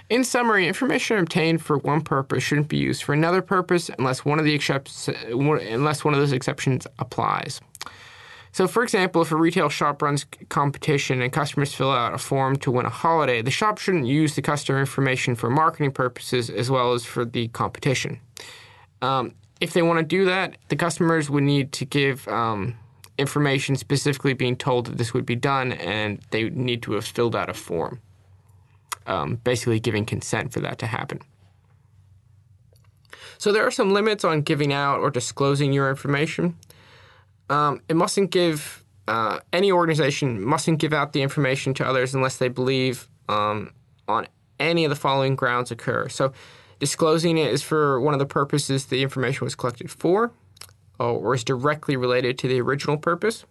In 0.09 0.23
summary, 0.23 0.69
information 0.69 1.19
obtained 1.19 1.63
for 1.63 1.79
one 1.79 2.01
purpose 2.01 2.43
shouldn't 2.43 2.69
be 2.69 2.77
used 2.77 3.03
for 3.03 3.13
another 3.13 3.43
purpose 3.43 3.91
unless 3.99 4.25
one 4.25 4.39
of 4.39 4.45
the 4.45 4.55
exceptions, 4.55 5.09
unless 5.29 6.05
one 6.05 6.15
of 6.15 6.21
those 6.21 6.33
exceptions 6.33 6.87
applies. 6.99 7.61
So, 8.57 8.67
for 8.67 8.83
example, 8.83 9.21
if 9.21 9.33
a 9.33 9.37
retail 9.37 9.69
shop 9.69 10.01
runs 10.01 10.25
competition 10.49 11.21
and 11.21 11.31
customers 11.31 11.75
fill 11.75 11.93
out 11.93 12.15
a 12.15 12.19
form 12.19 12.57
to 12.61 12.71
win 12.71 12.87
a 12.87 12.89
holiday, 12.89 13.43
the 13.43 13.51
shop 13.51 13.77
shouldn't 13.77 14.07
use 14.07 14.35
the 14.35 14.41
customer 14.41 14.81
information 14.81 15.35
for 15.35 15.51
marketing 15.51 15.93
purposes 15.93 16.49
as 16.49 16.71
well 16.71 16.95
as 16.95 17.05
for 17.05 17.27
the 17.27 17.49
competition. 17.49 18.19
Um, 19.03 19.35
if 19.61 19.75
they 19.75 19.83
want 19.83 19.99
to 19.99 20.07
do 20.07 20.25
that, 20.25 20.57
the 20.69 20.77
customers 20.77 21.29
would 21.29 21.43
need 21.43 21.71
to 21.73 21.85
give 21.85 22.27
um, 22.29 22.77
information 23.19 23.77
specifically 23.77 24.33
being 24.33 24.57
told 24.57 24.87
that 24.87 24.97
this 24.97 25.13
would 25.13 25.27
be 25.27 25.37
done, 25.37 25.73
and 25.73 26.23
they 26.31 26.49
need 26.49 26.81
to 26.85 26.93
have 26.93 27.05
filled 27.05 27.37
out 27.37 27.51
a 27.51 27.55
form, 27.55 28.01
um, 29.07 29.35
basically 29.45 29.81
giving 29.81 30.07
consent 30.07 30.55
for 30.55 30.61
that 30.61 30.79
to 30.79 30.87
happen. 30.87 31.21
So 33.37 33.53
there 33.53 33.67
are 33.67 33.71
some 33.71 33.93
limits 33.93 34.25
on 34.25 34.41
giving 34.41 34.73
out 34.73 35.01
or 35.01 35.11
disclosing 35.11 35.75
your 35.75 35.91
information. 35.91 36.57
Um, 37.49 37.81
it 37.89 37.97
mustn't 37.97 38.31
give 38.31 38.85
uh, 39.09 39.39
any 39.53 39.71
organization 39.71 40.43
mustn't 40.43 40.81
give 40.81 40.93
out 40.93 41.13
the 41.13 41.23
information 41.23 41.73
to 41.75 41.87
others 41.87 42.13
unless 42.15 42.39
they 42.39 42.49
believe 42.49 43.09
um, 43.29 43.73
on 44.09 44.27
any 44.59 44.85
of 44.85 44.91
the 44.91 44.97
following 44.97 45.37
grounds 45.37 45.71
occur. 45.71 46.09
So 46.09 46.33
Disclosing 46.79 47.39
it 47.39 47.53
is 47.53 47.63
for 47.63 48.01
one 48.01 48.13
of 48.13 48.21
the 48.21 48.27
purposes 48.27 48.87
the 48.87 49.03
information 49.03 49.45
was 49.45 49.55
collected 49.55 49.91
for, 49.91 50.33
or 50.99 51.35
is 51.35 51.43
directly 51.43 51.97
related 51.97 52.39
to 52.39 52.49
the 52.49 52.61
original 52.61 52.99
purpose. 52.99 53.47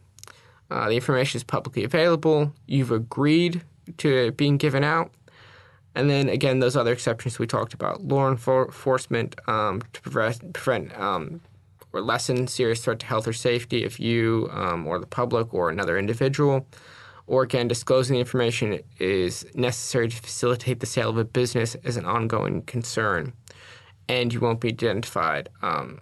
Uh, 0.70 0.90
the 0.90 0.96
information 0.96 1.38
is 1.38 1.44
publicly 1.44 1.84
available. 1.84 2.54
You've 2.68 2.92
agreed 2.92 3.64
to 3.98 4.16
it 4.16 4.38
being 4.38 4.58
given 4.58 4.84
out. 4.84 5.12
And 5.96 6.10
then 6.10 6.30
again, 6.30 6.60
those 6.60 6.76
other 6.76 6.92
exceptions 6.92 7.40
we 7.40 7.48
talked 7.48 7.74
about 7.74 8.04
law 8.04 8.30
enforcement 8.30 9.36
um, 9.48 9.82
to 9.94 10.02
prevent, 10.02 10.54
prevent 10.54 11.00
um, 11.00 11.42
or 11.96 12.02
lessen 12.02 12.48
serious 12.48 12.84
threat 12.84 13.00
to 13.00 13.06
health 13.06 13.28
or 13.28 13.34
safety 13.34 13.84
if 13.84 14.00
you 14.00 14.50
um, 14.52 14.86
or 14.86 15.00
the 15.00 15.08
public 15.08 15.54
or 15.54 15.70
another 15.70 15.98
individual 15.98 16.68
or 17.28 17.44
again, 17.44 17.68
disclosing 17.68 18.16
the 18.16 18.20
information 18.20 18.80
is 19.00 19.46
necessary 19.56 20.10
to 20.10 20.16
facilitate 20.16 20.80
the 20.80 20.86
sale 20.86 21.10
of 21.10 21.18
a 21.18 21.26
business 21.26 21.76
as 21.84 21.98
an 21.98 22.06
ongoing 22.06 22.62
concern, 22.64 23.34
and 24.08 24.32
you 24.32 24.40
won't 24.40 24.60
be 24.60 24.70
identified 24.70 25.50
um, 25.62 26.00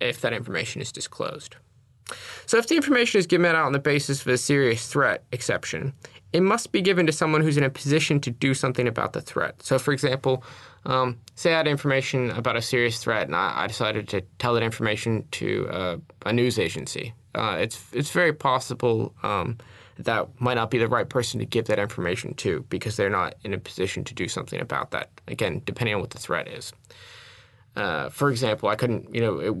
if 0.00 0.20
that 0.22 0.32
information 0.32 0.80
is 0.80 0.90
disclosed. 0.90 1.56
So, 2.46 2.58
if 2.58 2.68
the 2.68 2.76
information 2.76 3.18
is 3.18 3.26
given 3.26 3.46
out 3.46 3.56
on 3.56 3.72
the 3.72 3.78
basis 3.78 4.22
of 4.22 4.28
a 4.28 4.38
serious 4.38 4.86
threat 4.86 5.24
exception, 5.32 5.94
it 6.34 6.42
must 6.42 6.72
be 6.72 6.82
given 6.82 7.06
to 7.06 7.12
someone 7.12 7.42
who's 7.42 7.56
in 7.56 7.62
a 7.62 7.70
position 7.70 8.20
to 8.20 8.30
do 8.30 8.54
something 8.54 8.88
about 8.88 9.12
the 9.12 9.20
threat. 9.20 9.62
So, 9.62 9.78
for 9.78 9.92
example, 9.92 10.42
um, 10.84 11.20
say 11.36 11.54
I 11.54 11.58
had 11.58 11.68
information 11.68 12.30
about 12.32 12.56
a 12.56 12.60
serious 12.60 12.98
threat, 12.98 13.28
and 13.28 13.36
I, 13.36 13.62
I 13.62 13.66
decided 13.68 14.08
to 14.08 14.20
tell 14.40 14.54
that 14.54 14.64
information 14.64 15.26
to 15.30 15.68
uh, 15.70 15.96
a 16.26 16.32
news 16.32 16.58
agency. 16.58 17.14
Uh, 17.36 17.58
it's 17.60 17.82
it's 17.92 18.10
very 18.10 18.32
possible 18.32 19.14
um, 19.22 19.58
that 19.98 20.28
might 20.40 20.54
not 20.54 20.72
be 20.72 20.78
the 20.78 20.88
right 20.88 21.08
person 21.08 21.38
to 21.38 21.46
give 21.46 21.66
that 21.66 21.78
information 21.78 22.34
to 22.34 22.66
because 22.68 22.96
they're 22.96 23.08
not 23.08 23.36
in 23.44 23.54
a 23.54 23.58
position 23.58 24.02
to 24.02 24.12
do 24.12 24.26
something 24.26 24.60
about 24.60 24.90
that. 24.90 25.10
Again, 25.28 25.62
depending 25.64 25.94
on 25.94 26.00
what 26.00 26.10
the 26.10 26.18
threat 26.18 26.48
is. 26.48 26.72
Uh, 27.76 28.08
for 28.08 28.30
example, 28.30 28.68
I 28.68 28.76
couldn't, 28.76 29.12
you 29.14 29.20
know, 29.20 29.38
it 29.38 29.54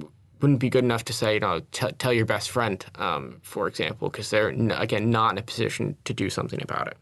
wouldn't 0.44 0.60
be 0.60 0.68
good 0.68 0.84
enough 0.84 1.06
to 1.06 1.14
say, 1.14 1.34
you 1.34 1.40
know, 1.40 1.60
t- 1.72 1.92
tell 1.92 2.12
your 2.12 2.26
best 2.26 2.50
friend, 2.50 2.84
um, 2.96 3.40
for 3.40 3.66
example, 3.66 4.10
because 4.10 4.28
they're, 4.28 4.50
again, 4.72 5.08
not 5.08 5.32
in 5.32 5.38
a 5.38 5.42
position 5.42 5.96
to 6.04 6.12
do 6.12 6.28
something 6.28 6.60
about 6.60 6.86
it. 6.86 6.98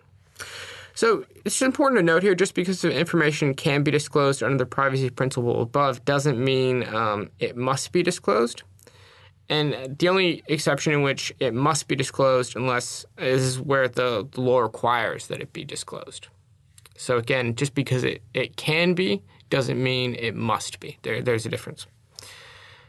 So 0.95 1.25
it's 1.45 1.61
important 1.61 1.99
to 1.99 2.05
note 2.05 2.23
here 2.23 2.37
just 2.37 2.55
because 2.55 2.83
the 2.83 2.97
information 2.97 3.55
can 3.55 3.83
be 3.83 3.91
disclosed 3.91 4.45
under 4.45 4.59
the 4.59 4.65
privacy 4.65 5.11
principle 5.11 5.61
above 5.61 6.05
doesn't 6.05 6.39
mean 6.39 6.87
um, 6.95 7.31
it 7.41 7.57
must 7.57 7.91
be 7.91 8.05
disclosed. 8.05 8.63
And 9.49 9.99
the 9.99 10.09
only 10.09 10.45
exception 10.47 10.93
in 10.93 11.03
which 11.03 11.35
it 11.41 11.53
must 11.53 11.89
be 11.89 11.97
disclosed 11.97 12.55
unless 12.55 13.05
is 13.19 13.59
where 13.59 13.89
the, 13.89 14.29
the 14.31 14.41
law 14.41 14.61
requires 14.61 15.27
that 15.27 15.41
it 15.41 15.53
be 15.53 15.65
disclosed. 15.65 16.29
So 16.97 17.17
again, 17.17 17.57
just 17.57 17.75
because 17.75 18.05
it, 18.05 18.23
it 18.35 18.55
can 18.55 18.95
be 18.95 19.21
doesn't 19.51 19.83
mean 19.83 20.15
it 20.15 20.37
must 20.37 20.79
be. 20.79 20.97
There, 21.03 21.21
there's 21.21 21.45
a 21.45 21.49
difference. 21.49 21.89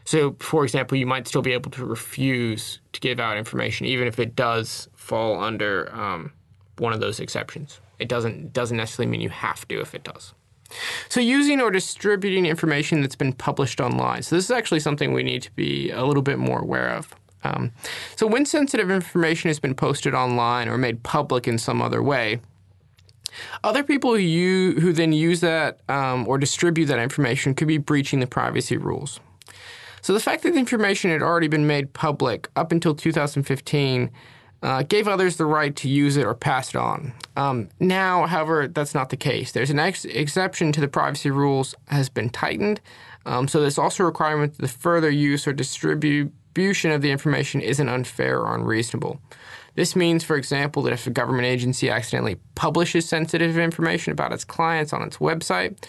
So, 0.04 0.36
for 0.38 0.64
example, 0.64 0.98
you 0.98 1.06
might 1.06 1.26
still 1.26 1.42
be 1.42 1.52
able 1.52 1.70
to 1.72 1.84
refuse 1.84 2.80
to 2.92 3.00
give 3.00 3.18
out 3.18 3.36
information, 3.36 3.86
even 3.86 4.06
if 4.06 4.18
it 4.18 4.36
does 4.36 4.88
fall 4.94 5.42
under 5.42 5.92
um, 5.94 6.32
one 6.78 6.92
of 6.92 7.00
those 7.00 7.20
exceptions. 7.20 7.80
It 7.98 8.08
doesn't 8.08 8.52
doesn't 8.52 8.76
necessarily 8.76 9.10
mean 9.10 9.20
you 9.20 9.30
have 9.30 9.66
to 9.68 9.80
if 9.80 9.94
it 9.94 10.04
does. 10.04 10.34
So, 11.08 11.20
using 11.20 11.60
or 11.60 11.70
distributing 11.70 12.46
information 12.46 13.00
that's 13.00 13.16
been 13.16 13.32
published 13.32 13.80
online. 13.80 14.22
So, 14.22 14.36
this 14.36 14.44
is 14.44 14.50
actually 14.50 14.80
something 14.80 15.12
we 15.12 15.22
need 15.22 15.42
to 15.42 15.52
be 15.52 15.90
a 15.90 16.04
little 16.04 16.22
bit 16.22 16.38
more 16.38 16.60
aware 16.60 16.90
of. 16.90 17.14
Um, 17.44 17.72
so, 18.16 18.26
when 18.26 18.44
sensitive 18.44 18.90
information 18.90 19.48
has 19.48 19.60
been 19.60 19.74
posted 19.74 20.14
online 20.14 20.68
or 20.68 20.76
made 20.76 21.02
public 21.02 21.46
in 21.46 21.58
some 21.58 21.80
other 21.80 22.02
way, 22.02 22.40
other 23.62 23.82
people 23.82 24.12
who, 24.12 24.18
you, 24.18 24.72
who 24.80 24.92
then 24.92 25.12
use 25.12 25.40
that 25.40 25.78
um, 25.88 26.26
or 26.28 26.38
distribute 26.38 26.86
that 26.86 26.98
information 26.98 27.54
could 27.54 27.68
be 27.68 27.78
breaching 27.78 28.20
the 28.20 28.26
privacy 28.26 28.76
rules. 28.76 29.20
So, 30.04 30.12
the 30.12 30.20
fact 30.20 30.42
that 30.42 30.52
the 30.52 30.58
information 30.58 31.10
had 31.10 31.22
already 31.22 31.48
been 31.48 31.66
made 31.66 31.94
public 31.94 32.50
up 32.56 32.72
until 32.72 32.94
2015 32.94 34.10
uh, 34.62 34.82
gave 34.82 35.08
others 35.08 35.38
the 35.38 35.46
right 35.46 35.74
to 35.76 35.88
use 35.88 36.18
it 36.18 36.26
or 36.26 36.34
pass 36.34 36.74
it 36.74 36.76
on. 36.76 37.14
Um, 37.38 37.70
now, 37.80 38.26
however, 38.26 38.68
that's 38.68 38.94
not 38.94 39.08
the 39.08 39.16
case. 39.16 39.52
There's 39.52 39.70
an 39.70 39.78
ex- 39.78 40.04
exception 40.04 40.72
to 40.72 40.80
the 40.82 40.88
privacy 40.88 41.30
rules 41.30 41.74
has 41.86 42.10
been 42.10 42.28
tightened. 42.28 42.82
Um, 43.24 43.48
so 43.48 43.62
there's 43.62 43.78
also 43.78 44.02
a 44.02 44.06
requirement 44.06 44.52
that 44.58 44.60
the 44.60 44.68
further 44.68 45.08
use 45.08 45.46
or 45.46 45.54
distribution 45.54 46.90
of 46.90 47.00
the 47.00 47.10
information 47.10 47.62
isn't 47.62 47.88
unfair 47.88 48.40
or 48.40 48.54
unreasonable. 48.54 49.22
This 49.74 49.96
means, 49.96 50.22
for 50.22 50.36
example, 50.36 50.82
that 50.82 50.92
if 50.92 51.06
a 51.06 51.10
government 51.10 51.46
agency 51.46 51.88
accidentally 51.88 52.36
publishes 52.56 53.08
sensitive 53.08 53.56
information 53.56 54.12
about 54.12 54.34
its 54.34 54.44
clients 54.44 54.92
on 54.92 55.00
its 55.00 55.16
website, 55.16 55.82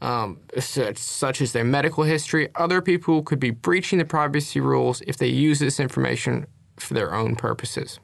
um, 0.00 0.38
such, 0.58 0.98
such 0.98 1.40
as 1.40 1.52
their 1.52 1.64
medical 1.64 2.04
history, 2.04 2.48
other 2.54 2.80
people 2.80 3.22
could 3.22 3.40
be 3.40 3.50
breaching 3.50 3.98
the 3.98 4.04
privacy 4.04 4.60
rules 4.60 5.02
if 5.06 5.16
they 5.16 5.26
use 5.28 5.58
this 5.58 5.80
information 5.80 6.46
for 6.76 6.94
their 6.94 7.14
own 7.14 7.34
purposes. 7.36 7.98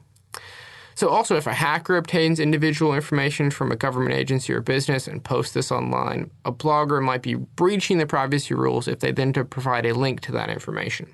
So, 0.95 1.09
also, 1.09 1.35
if 1.35 1.45
a 1.45 1.53
hacker 1.53 1.97
obtains 1.97 2.39
individual 2.39 2.93
information 2.93 3.51
from 3.51 3.69
a 3.69 3.75
government 3.75 4.15
agency 4.15 4.53
or 4.53 4.61
business 4.61 5.07
and 5.07 5.21
posts 5.21 5.53
this 5.53 5.69
online, 5.69 6.31
a 6.45 6.53
blogger 6.53 7.03
might 7.03 7.21
be 7.21 7.35
breaching 7.35 7.97
the 7.97 8.07
privacy 8.07 8.53
rules 8.53 8.87
if 8.87 8.99
they 8.99 9.11
then 9.11 9.33
to 9.33 9.43
provide 9.43 9.85
a 9.85 9.93
link 9.93 10.21
to 10.21 10.31
that 10.31 10.49
information. 10.49 11.13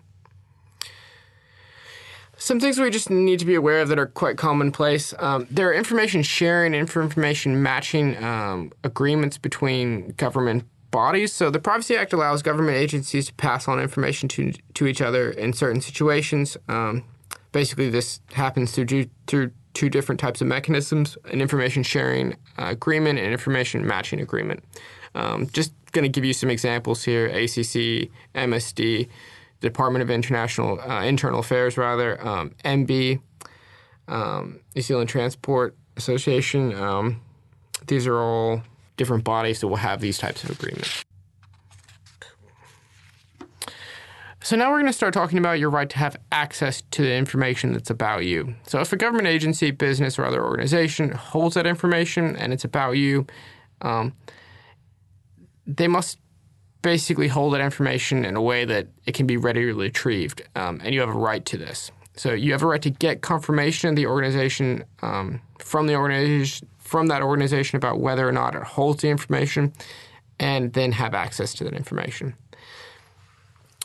Some 2.42 2.60
things 2.60 2.80
we 2.80 2.90
just 2.90 3.12
need 3.12 3.38
to 3.38 3.46
be 3.46 3.54
aware 3.54 3.82
of 3.82 3.90
that 3.90 4.00
are 4.00 4.08
quite 4.08 4.36
commonplace. 4.36 5.14
Um, 5.20 5.46
there 5.52 5.70
are 5.70 5.74
information 5.76 6.24
sharing 6.24 6.74
information 6.74 7.62
matching 7.62 8.18
um, 8.24 8.72
agreements 8.84 9.38
between 9.38 10.14
government 10.14 10.64
bodies. 10.90 11.32
So 11.34 11.52
the 11.52 11.60
Privacy 11.60 11.96
Act 11.96 12.14
allows 12.14 12.42
government 12.42 12.78
agencies 12.78 13.28
to 13.28 13.34
pass 13.36 13.68
on 13.68 13.80
information 13.80 14.28
to 14.30 14.54
to 14.74 14.88
each 14.88 15.04
other 15.04 15.30
in 15.30 15.54
certain 15.54 15.82
situations. 15.82 16.58
Um, 16.68 17.04
basically, 17.52 17.92
this 17.92 18.22
happens 18.34 18.72
through 18.72 19.06
through 19.28 19.52
two 19.76 19.92
different 19.92 20.20
types 20.20 20.42
of 20.42 20.48
mechanisms 20.48 21.20
an 21.26 21.42
information 21.42 21.84
sharing 21.84 22.34
uh, 22.58 22.70
agreement 22.70 23.20
and 23.20 23.32
information 23.32 23.86
matching 23.86 24.20
agreement. 24.20 24.64
Um, 25.14 25.46
just 25.54 25.74
going 25.92 26.06
to 26.06 26.10
give 26.10 26.26
you 26.26 26.34
some 26.34 26.50
examples 26.50 27.04
here 27.04 27.28
ACC, 27.28 28.10
MSD, 28.34 29.10
Department 29.62 30.04
of 30.04 30.10
International 30.10 30.80
uh, 30.82 31.04
Internal 31.04 31.40
Affairs, 31.40 31.78
rather, 31.78 32.22
um, 32.28 32.52
MB, 32.66 33.22
um, 34.08 34.60
New 34.76 34.82
Zealand 34.82 35.10
Transport 35.10 35.78
Association. 35.96 36.76
Um, 36.76 37.22
these 37.88 38.08
are 38.08 38.18
all 38.18 38.62
different 38.98 39.24
bodies 39.24 39.62
that 39.62 39.68
will 39.68 39.78
have 39.78 40.02
these 40.02 40.18
types 40.18 40.44
of 40.44 40.50
agreements. 40.50 41.04
So 44.44 44.56
now 44.56 44.72
we're 44.72 44.78
going 44.78 44.88
to 44.88 44.94
start 44.94 45.14
talking 45.14 45.38
about 45.38 45.60
your 45.60 45.70
right 45.70 45.90
to 45.90 45.98
have 46.00 46.18
access 46.32 46.82
to 46.92 47.04
the 47.04 47.14
information 47.14 47.74
that's 47.74 47.92
about 47.92 48.26
you. 48.26 48.56
So 48.68 48.82
if 48.82 48.92
a 48.92 48.98
government 48.98 49.28
agency, 49.28 49.70
business, 49.70 50.18
or 50.18 50.26
other 50.26 50.44
organization 50.44 51.12
holds 51.12 51.54
that 51.56 51.68
information 51.68 52.36
and 52.36 52.52
it's 52.52 52.66
about 52.66 52.94
you, 52.94 53.28
um, 53.82 54.14
they 55.68 55.88
must 55.88 56.18
basically 56.82 57.28
hold 57.28 57.54
that 57.54 57.62
information 57.62 58.26
in 58.26 58.36
a 58.36 58.42
way 58.42 58.66
that 58.66 58.88
it 59.06 59.14
can 59.14 59.28
be 59.28 59.38
readily 59.38 59.72
retrieved, 59.72 60.42
um, 60.56 60.82
and 60.84 60.94
you 60.94 61.00
have 61.00 61.10
a 61.10 61.14
right 61.14 61.46
to 61.46 61.58
this. 61.58 61.92
So 62.16 62.34
you 62.34 62.52
have 62.52 62.64
a 62.64 62.68
right 62.68 62.82
to 62.82 62.90
get 62.90 63.22
confirmation 63.22 63.90
of 63.90 63.96
the 63.96 64.08
organization 64.08 64.84
um, 65.02 65.42
from 65.60 65.88
the 65.88 65.96
organization 65.96 66.68
from 66.80 67.08
that 67.08 67.22
organization 67.22 67.78
about 67.78 68.02
whether 68.02 68.28
or 68.28 68.34
not 68.34 68.54
it 68.54 68.64
holds 68.64 69.02
the 69.02 69.10
information, 69.10 69.72
and 70.40 70.74
then 70.74 70.92
have 70.92 71.14
access 71.14 71.54
to 71.54 71.64
that 71.64 71.74
information. 71.74 72.36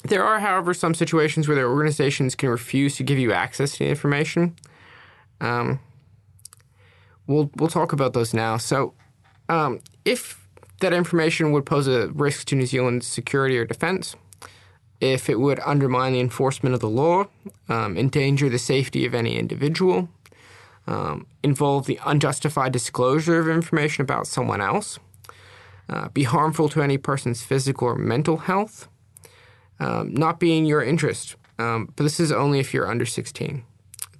There 0.02 0.24
are, 0.24 0.40
however, 0.40 0.74
some 0.74 0.92
situations 0.92 1.46
where 1.46 1.56
the 1.56 1.62
organizations 1.62 2.34
can 2.34 2.48
refuse 2.48 2.96
to 2.96 3.04
give 3.04 3.18
you 3.18 3.32
access 3.32 3.72
to 3.72 3.78
the 3.80 3.88
information. 3.88 4.56
Um, 5.40 5.78
we'll 7.26 7.50
we'll 7.56 7.68
talk 7.68 7.92
about 7.92 8.12
those 8.12 8.34
now. 8.34 8.56
So, 8.56 8.94
um, 9.48 9.80
if 10.04 10.45
that 10.80 10.92
information 10.92 11.52
would 11.52 11.66
pose 11.66 11.86
a 11.86 12.08
risk 12.08 12.46
to 12.48 12.56
New 12.56 12.66
Zealand's 12.66 13.06
security 13.06 13.58
or 13.58 13.64
defence, 13.64 14.14
if 15.00 15.28
it 15.28 15.40
would 15.40 15.60
undermine 15.64 16.12
the 16.12 16.20
enforcement 16.20 16.74
of 16.74 16.80
the 16.80 16.88
law, 16.88 17.26
um, 17.68 17.96
endanger 17.96 18.48
the 18.48 18.58
safety 18.58 19.04
of 19.04 19.14
any 19.14 19.38
individual, 19.38 20.08
um, 20.86 21.26
involve 21.42 21.86
the 21.86 21.98
unjustified 22.06 22.72
disclosure 22.72 23.40
of 23.40 23.48
information 23.48 24.02
about 24.02 24.26
someone 24.26 24.60
else, 24.60 24.98
uh, 25.88 26.08
be 26.08 26.24
harmful 26.24 26.68
to 26.68 26.82
any 26.82 26.98
person's 26.98 27.42
physical 27.42 27.88
or 27.88 27.96
mental 27.96 28.38
health, 28.38 28.88
um, 29.78 30.14
not 30.14 30.40
be 30.40 30.56
in 30.56 30.64
your 30.64 30.82
interest. 30.82 31.36
Um, 31.58 31.92
but 31.96 32.02
this 32.02 32.20
is 32.20 32.32
only 32.32 32.60
if 32.60 32.74
you're 32.74 32.88
under 32.88 33.06
16. 33.06 33.64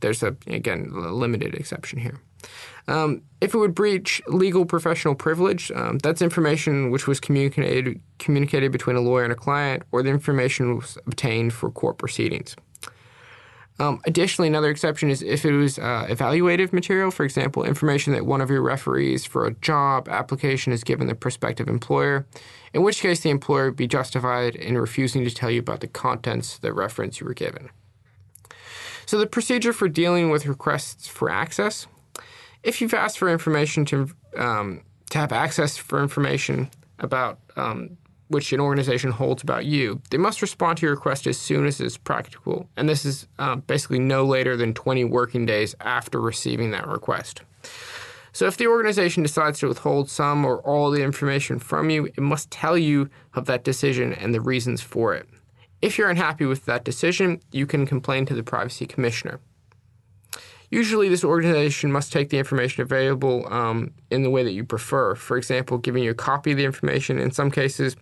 There's 0.00 0.22
a 0.22 0.36
again 0.46 0.90
a 0.94 1.12
limited 1.12 1.54
exception 1.54 1.98
here. 1.98 2.20
Um, 2.88 3.22
if 3.40 3.52
it 3.52 3.58
would 3.58 3.74
breach 3.74 4.22
legal 4.28 4.64
professional 4.64 5.14
privilege, 5.14 5.70
um, 5.72 5.98
that's 5.98 6.22
information 6.22 6.90
which 6.90 7.06
was 7.06 7.20
communicated 7.20 8.00
communicated 8.18 8.72
between 8.72 8.96
a 8.96 9.00
lawyer 9.00 9.24
and 9.24 9.32
a 9.32 9.36
client, 9.36 9.82
or 9.92 10.02
the 10.02 10.10
information 10.10 10.76
was 10.76 10.96
obtained 11.06 11.52
for 11.52 11.70
court 11.70 11.98
proceedings. 11.98 12.56
Um, 13.78 14.00
additionally, 14.06 14.48
another 14.48 14.70
exception 14.70 15.10
is 15.10 15.22
if 15.22 15.44
it 15.44 15.52
was 15.52 15.78
uh, 15.78 16.06
evaluative 16.08 16.72
material, 16.72 17.10
for 17.10 17.24
example, 17.24 17.62
information 17.62 18.14
that 18.14 18.24
one 18.24 18.40
of 18.40 18.48
your 18.48 18.62
referees 18.62 19.26
for 19.26 19.46
a 19.46 19.52
job 19.54 20.08
application 20.08 20.70
has 20.70 20.82
given 20.82 21.08
the 21.08 21.14
prospective 21.14 21.68
employer, 21.68 22.26
in 22.72 22.82
which 22.82 23.00
case 23.02 23.20
the 23.20 23.28
employer 23.28 23.66
would 23.66 23.76
be 23.76 23.86
justified 23.86 24.54
in 24.54 24.78
refusing 24.78 25.24
to 25.24 25.30
tell 25.30 25.50
you 25.50 25.60
about 25.60 25.80
the 25.80 25.88
contents 25.88 26.54
of 26.54 26.60
the 26.62 26.72
reference 26.72 27.20
you 27.20 27.26
were 27.26 27.34
given. 27.34 27.68
So, 29.04 29.18
the 29.18 29.26
procedure 29.26 29.74
for 29.74 29.88
dealing 29.88 30.30
with 30.30 30.46
requests 30.46 31.06
for 31.06 31.28
access 31.28 31.86
if 32.66 32.80
you've 32.80 32.94
asked 32.94 33.18
for 33.18 33.30
information 33.30 33.84
to, 33.86 34.10
um, 34.36 34.82
to 35.10 35.18
have 35.18 35.32
access 35.32 35.76
for 35.76 36.02
information 36.02 36.68
about 36.98 37.38
um, 37.54 37.96
which 38.28 38.52
an 38.52 38.58
organization 38.58 39.12
holds 39.12 39.42
about 39.42 39.64
you, 39.64 40.02
they 40.10 40.18
must 40.18 40.42
respond 40.42 40.78
to 40.78 40.86
your 40.86 40.94
request 40.94 41.28
as 41.28 41.38
soon 41.38 41.64
as 41.64 41.80
is 41.80 41.96
practicable. 41.96 42.68
And 42.76 42.88
this 42.88 43.04
is 43.04 43.28
uh, 43.38 43.56
basically 43.56 44.00
no 44.00 44.26
later 44.26 44.56
than 44.56 44.74
20 44.74 45.04
working 45.04 45.46
days 45.46 45.76
after 45.80 46.20
receiving 46.20 46.72
that 46.72 46.88
request. 46.88 47.42
So 48.32 48.46
if 48.46 48.56
the 48.56 48.66
organization 48.66 49.22
decides 49.22 49.60
to 49.60 49.68
withhold 49.68 50.10
some 50.10 50.44
or 50.44 50.58
all 50.58 50.90
the 50.90 51.02
information 51.02 51.60
from 51.60 51.88
you, 51.88 52.06
it 52.06 52.20
must 52.20 52.50
tell 52.50 52.76
you 52.76 53.08
of 53.34 53.46
that 53.46 53.64
decision 53.64 54.12
and 54.12 54.34
the 54.34 54.40
reasons 54.40 54.82
for 54.82 55.14
it. 55.14 55.28
If 55.80 55.96
you're 55.96 56.10
unhappy 56.10 56.46
with 56.46 56.64
that 56.64 56.84
decision, 56.84 57.40
you 57.52 57.64
can 57.64 57.86
complain 57.86 58.26
to 58.26 58.34
the 58.34 58.42
Privacy 58.42 58.86
Commissioner. 58.86 59.40
Usually, 60.70 61.08
this 61.08 61.24
organization 61.24 61.92
must 61.92 62.12
take 62.12 62.30
the 62.30 62.38
information 62.38 62.82
available 62.82 63.46
um, 63.52 63.92
in 64.10 64.22
the 64.22 64.30
way 64.30 64.42
that 64.42 64.52
you 64.52 64.64
prefer. 64.64 65.14
For 65.14 65.36
example, 65.36 65.78
giving 65.78 66.02
you 66.02 66.10
a 66.10 66.14
copy 66.14 66.52
of 66.52 66.56
the 66.56 66.64
information. 66.64 67.18
In 67.18 67.30
some 67.30 67.50
cases, 67.50 67.96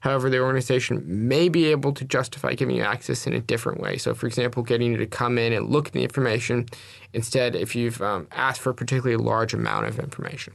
however, 0.00 0.28
the 0.28 0.38
organization 0.38 1.02
may 1.06 1.48
be 1.48 1.66
able 1.66 1.92
to 1.92 2.04
justify 2.04 2.54
giving 2.54 2.76
you 2.76 2.82
access 2.82 3.26
in 3.26 3.32
a 3.32 3.40
different 3.40 3.80
way. 3.80 3.96
So, 3.96 4.14
for 4.14 4.26
example, 4.26 4.62
getting 4.62 4.92
you 4.92 4.98
to 4.98 5.06
come 5.06 5.38
in 5.38 5.52
and 5.52 5.70
look 5.70 5.86
at 5.86 5.92
the 5.94 6.02
information 6.02 6.66
instead 7.14 7.56
if 7.56 7.74
you've 7.74 8.02
um, 8.02 8.28
asked 8.32 8.60
for 8.60 8.70
a 8.70 8.74
particularly 8.74 9.22
large 9.22 9.54
amount 9.54 9.86
of 9.86 9.98
information. 9.98 10.52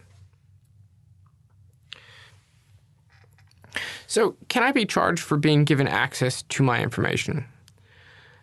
So, 4.06 4.36
can 4.50 4.63
I 4.63 4.71
be 4.71 4.86
charged 4.86 5.21
for 5.21 5.38
being 5.38 5.65
given 5.65 5.88
access 5.88 6.41
to 6.43 6.63
my 6.63 6.82
information? 6.82 7.45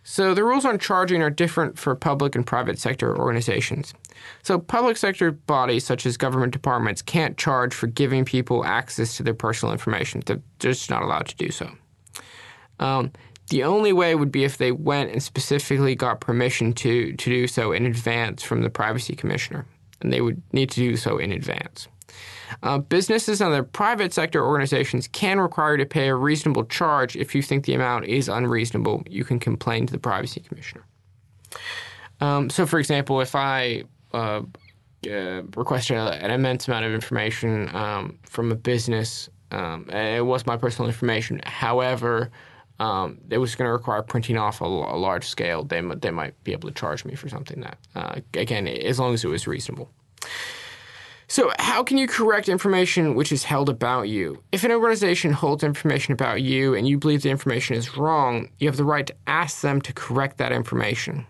So 0.09 0.35
the 0.35 0.45
rules 0.45 0.64
on 0.64 0.79
charging 0.79 1.21
are 1.21 1.31
different 1.31 1.77
for 1.77 1.97
public 1.97 2.37
and 2.37 2.47
private 2.47 2.79
sector 2.79 3.19
organizations. 3.19 3.92
So 4.45 4.57
public 4.57 4.97
sector 4.97 5.33
bodies 5.33 5.85
such 5.85 6.07
as 6.07 6.16
government 6.16 6.53
departments 6.53 7.03
can't 7.03 7.37
charge 7.37 7.75
for 7.75 7.88
giving 7.88 8.25
people 8.25 8.64
access 8.64 9.16
to 9.16 9.25
their 9.25 9.35
personal 9.35 9.73
information. 9.73 10.23
They're 10.25 10.40
just 10.61 10.90
not 10.90 11.03
allowed 11.03 11.27
to 11.27 11.35
do 11.35 11.51
so. 11.51 11.73
Um, 12.79 13.11
the 13.51 13.64
only 13.64 13.92
way 13.92 14.14
would 14.14 14.31
be 14.31 14.45
if 14.45 14.59
they 14.59 14.71
went 14.71 15.11
and 15.11 15.21
specifically 15.21 15.97
got 15.97 16.21
permission 16.21 16.73
to, 16.75 17.12
to 17.12 17.31
do 17.31 17.49
so 17.49 17.73
in 17.73 17.85
advance 17.85 18.45
from 18.45 18.62
the 18.62 18.71
privacy 18.71 19.16
commissioner, 19.16 19.66
and 20.01 20.12
they 20.12 20.21
would 20.21 20.40
need 20.53 20.71
to 20.71 20.81
do 20.81 20.97
so 20.97 21.19
in 21.19 21.33
advance. 21.33 21.88
Uh, 22.62 22.78
businesses 22.78 23.40
and 23.40 23.52
other 23.52 23.62
private 23.62 24.12
sector 24.12 24.44
organizations 24.44 25.09
can 25.09 25.40
require 25.40 25.72
you 25.72 25.78
to 25.78 25.87
pay 25.87 26.09
a 26.09 26.14
reasonable 26.14 26.64
charge 26.64 27.16
if 27.16 27.35
you 27.35 27.42
think 27.42 27.64
the 27.64 27.74
amount 27.74 28.04
is 28.06 28.28
unreasonable. 28.28 29.02
You 29.09 29.24
can 29.24 29.38
complain 29.38 29.87
to 29.87 29.92
the 29.92 29.98
privacy 29.98 30.40
commissioner. 30.40 30.85
Um, 32.20 32.50
so, 32.50 32.66
for 32.66 32.78
example, 32.78 33.20
if 33.20 33.35
I 33.35 33.85
uh, 34.12 34.42
uh, 35.11 35.42
requested 35.56 35.96
an 35.96 36.30
immense 36.30 36.68
amount 36.68 36.85
of 36.85 36.92
information 36.92 37.74
um, 37.74 38.18
from 38.22 38.52
a 38.52 38.56
business, 38.56 39.28
um, 39.50 39.88
it 39.90 40.24
was 40.24 40.46
my 40.46 40.56
personal 40.56 40.88
information. 40.88 41.40
However, 41.44 42.30
um, 42.78 43.18
it 43.30 43.38
was 43.38 43.54
going 43.54 43.68
to 43.68 43.72
require 43.72 44.02
printing 44.02 44.37
off 44.37 44.61
a, 44.61 44.64
a, 44.64 44.98
large 44.98 45.24
scale. 45.24 45.64
They, 45.64 45.80
they 45.80 46.11
might 46.11 46.42
be 46.44 46.52
able 46.52 46.68
to 46.68 46.74
charge 46.74 47.04
me 47.04 47.14
for 47.14 47.28
something 47.28 47.61
that, 47.61 47.78
uh, 47.94 48.20
again, 48.35 48.66
as 48.66 48.98
long 48.98 49.14
as 49.14 49.24
it 49.24 49.28
was 49.28 49.46
reasonable. 49.46 49.90
So, 51.28 51.50
how 51.58 51.82
can 51.82 51.98
you 51.98 52.06
correct 52.06 52.48
information 52.48 53.16
which 53.16 53.32
is 53.32 53.42
held 53.42 53.68
about 53.68 54.08
you? 54.08 54.42
If 54.52 54.62
an 54.62 54.70
organization 54.70 55.32
holds 55.32 55.64
information 55.64 56.12
about 56.12 56.40
you 56.40 56.74
and 56.74 56.86
you 56.86 56.98
believe 56.98 57.22
the 57.22 57.30
information 57.30 57.74
is 57.74 57.96
wrong, 57.96 58.48
you 58.58 58.68
have 58.68 58.76
the 58.76 58.84
right 58.84 59.06
to 59.08 59.14
ask 59.26 59.60
them 59.60 59.80
to 59.82 59.92
correct 59.92 60.38
that 60.38 60.52
information. 60.52 61.26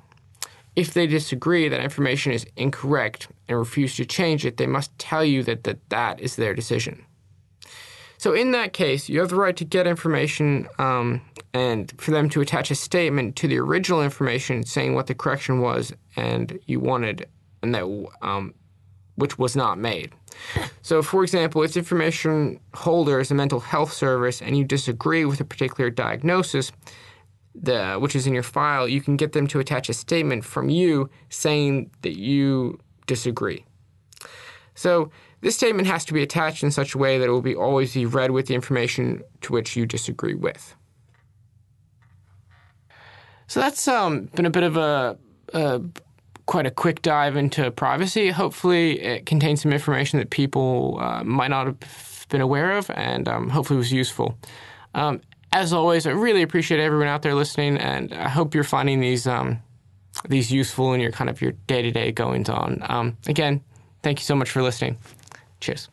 If 0.75 0.93
they 0.93 1.07
disagree 1.07 1.69
that 1.69 1.81
information 1.81 2.33
is 2.33 2.47
incorrect 2.57 3.29
and 3.49 3.59
refuse 3.59 3.97
to 3.97 4.05
change 4.05 4.45
it, 4.45 4.59
they 4.59 4.67
must 4.67 4.97
tell 4.99 5.25
you 5.25 5.43
that 5.45 5.65
that, 5.65 5.89
that 5.89 6.21
is 6.21 6.37
their 6.37 6.53
decision. 6.53 7.03
So, 8.19 8.35
in 8.35 8.53
that 8.53 8.75
case, 8.75 9.09
you 9.09 9.21
have 9.21 9.31
the 9.31 9.37
right 9.37 9.57
to 9.57 9.65
get 9.65 9.87
information 9.87 10.69
um, 10.79 11.23
and 11.55 11.91
for 11.97 12.11
them 12.11 12.29
to 12.31 12.43
attach 12.43 12.71
a 12.71 12.75
statement 12.75 13.37
to 13.37 13.49
the 13.49 13.59
original 13.59 14.03
information 14.03 14.63
saying 14.63 14.95
what 14.95 15.07
the 15.07 15.15
correction 15.15 15.61
was 15.61 15.95
and 16.17 16.59
you 16.67 16.81
wanted, 16.81 17.27
and 17.63 17.75
that 17.75 18.09
um, 18.21 18.53
which 19.17 19.39
was 19.39 19.57
not 19.57 19.79
made. 19.79 20.13
So, 20.83 21.03
for 21.03 21.23
example, 21.23 21.63
if 21.63 21.77
information 21.77 22.61
holder 22.75 23.21
is 23.21 23.31
a 23.31 23.35
mental 23.35 23.61
health 23.61 23.93
service 23.93 24.41
and 24.41 24.57
you 24.57 24.65
disagree 24.65 25.25
with 25.25 25.41
a 25.41 25.45
particular 25.45 25.91
diagnosis, 25.91 26.73
the, 27.55 27.95
which 27.95 28.15
is 28.15 28.27
in 28.27 28.35
your 28.35 28.43
file, 28.43 28.87
you 28.87 29.01
can 29.01 29.17
get 29.17 29.33
them 29.33 29.47
to 29.49 29.59
attach 29.59 29.89
a 29.89 29.95
statement 29.95 30.45
from 30.45 30.69
you 30.69 31.09
saying 31.31 31.91
that 32.03 32.19
you 32.19 32.79
disagree. 33.07 33.65
So, 34.75 35.11
this 35.41 35.55
statement 35.55 35.87
has 35.87 36.05
to 36.07 36.13
be 36.13 36.23
attached 36.23 36.63
in 36.63 36.71
such 36.71 36.95
a 36.95 36.99
way 36.99 37.19
that 37.19 37.27
it 37.27 37.31
will 37.31 37.43
be 37.43 37.55
always 37.55 37.95
be 37.95 38.07
read 38.07 38.31
with 38.31 38.47
the 38.47 38.55
information 38.55 39.23
to 39.43 39.53
which 39.53 39.77
you 39.77 39.87
disagree 39.87 40.35
with. 40.35 40.75
So 43.47 43.61
that's 43.61 43.87
um, 43.87 44.25
been 44.35 44.47
a 44.47 44.51
bit 44.51 44.65
of 44.65 44.77
a, 44.77 45.17
a 45.53 45.81
quite 46.47 46.67
a 46.67 46.71
quick 46.71 47.03
dive 47.03 47.37
into 47.37 47.71
privacy. 47.71 48.31
Hopefully, 48.31 49.01
it 49.01 49.27
contains 49.27 49.63
some 49.63 49.73
information 49.73 50.19
that 50.19 50.31
people 50.31 50.99
uh, 51.01 51.23
might 51.25 51.49
not 51.49 51.67
have 51.67 52.27
been 52.29 52.41
aware 52.41 52.73
of, 52.73 52.91
and 52.91 53.29
um, 53.29 53.51
hopefully 53.51 53.77
was 53.77 53.93
useful. 53.93 54.39
Um, 54.95 55.21
as 55.53 55.73
always, 55.73 56.07
I 56.07 56.11
really 56.11 56.43
appreciate 56.43 56.81
everyone 56.81 57.09
out 57.09 57.23
there 57.23 57.35
listening, 57.35 57.77
and 57.79 58.13
I 58.15 58.29
hope 58.29 58.55
you're 58.55 58.65
finding 58.65 59.01
these 59.01 59.27
um, 59.27 59.61
these 60.29 60.51
useful 60.51 60.93
in 60.95 61.01
your 61.01 61.13
kind 61.13 61.29
of 61.31 61.41
your 61.41 61.53
day 61.67 61.83
to 61.83 61.91
day 61.91 62.13
goings 62.13 62.49
on. 62.49 62.83
Um, 62.89 63.17
again, 63.27 63.63
thank 64.03 64.21
you 64.21 64.25
so 64.25 64.35
much 64.35 64.51
for 64.51 64.63
listening. 64.63 64.99
Cheers. 65.61 65.89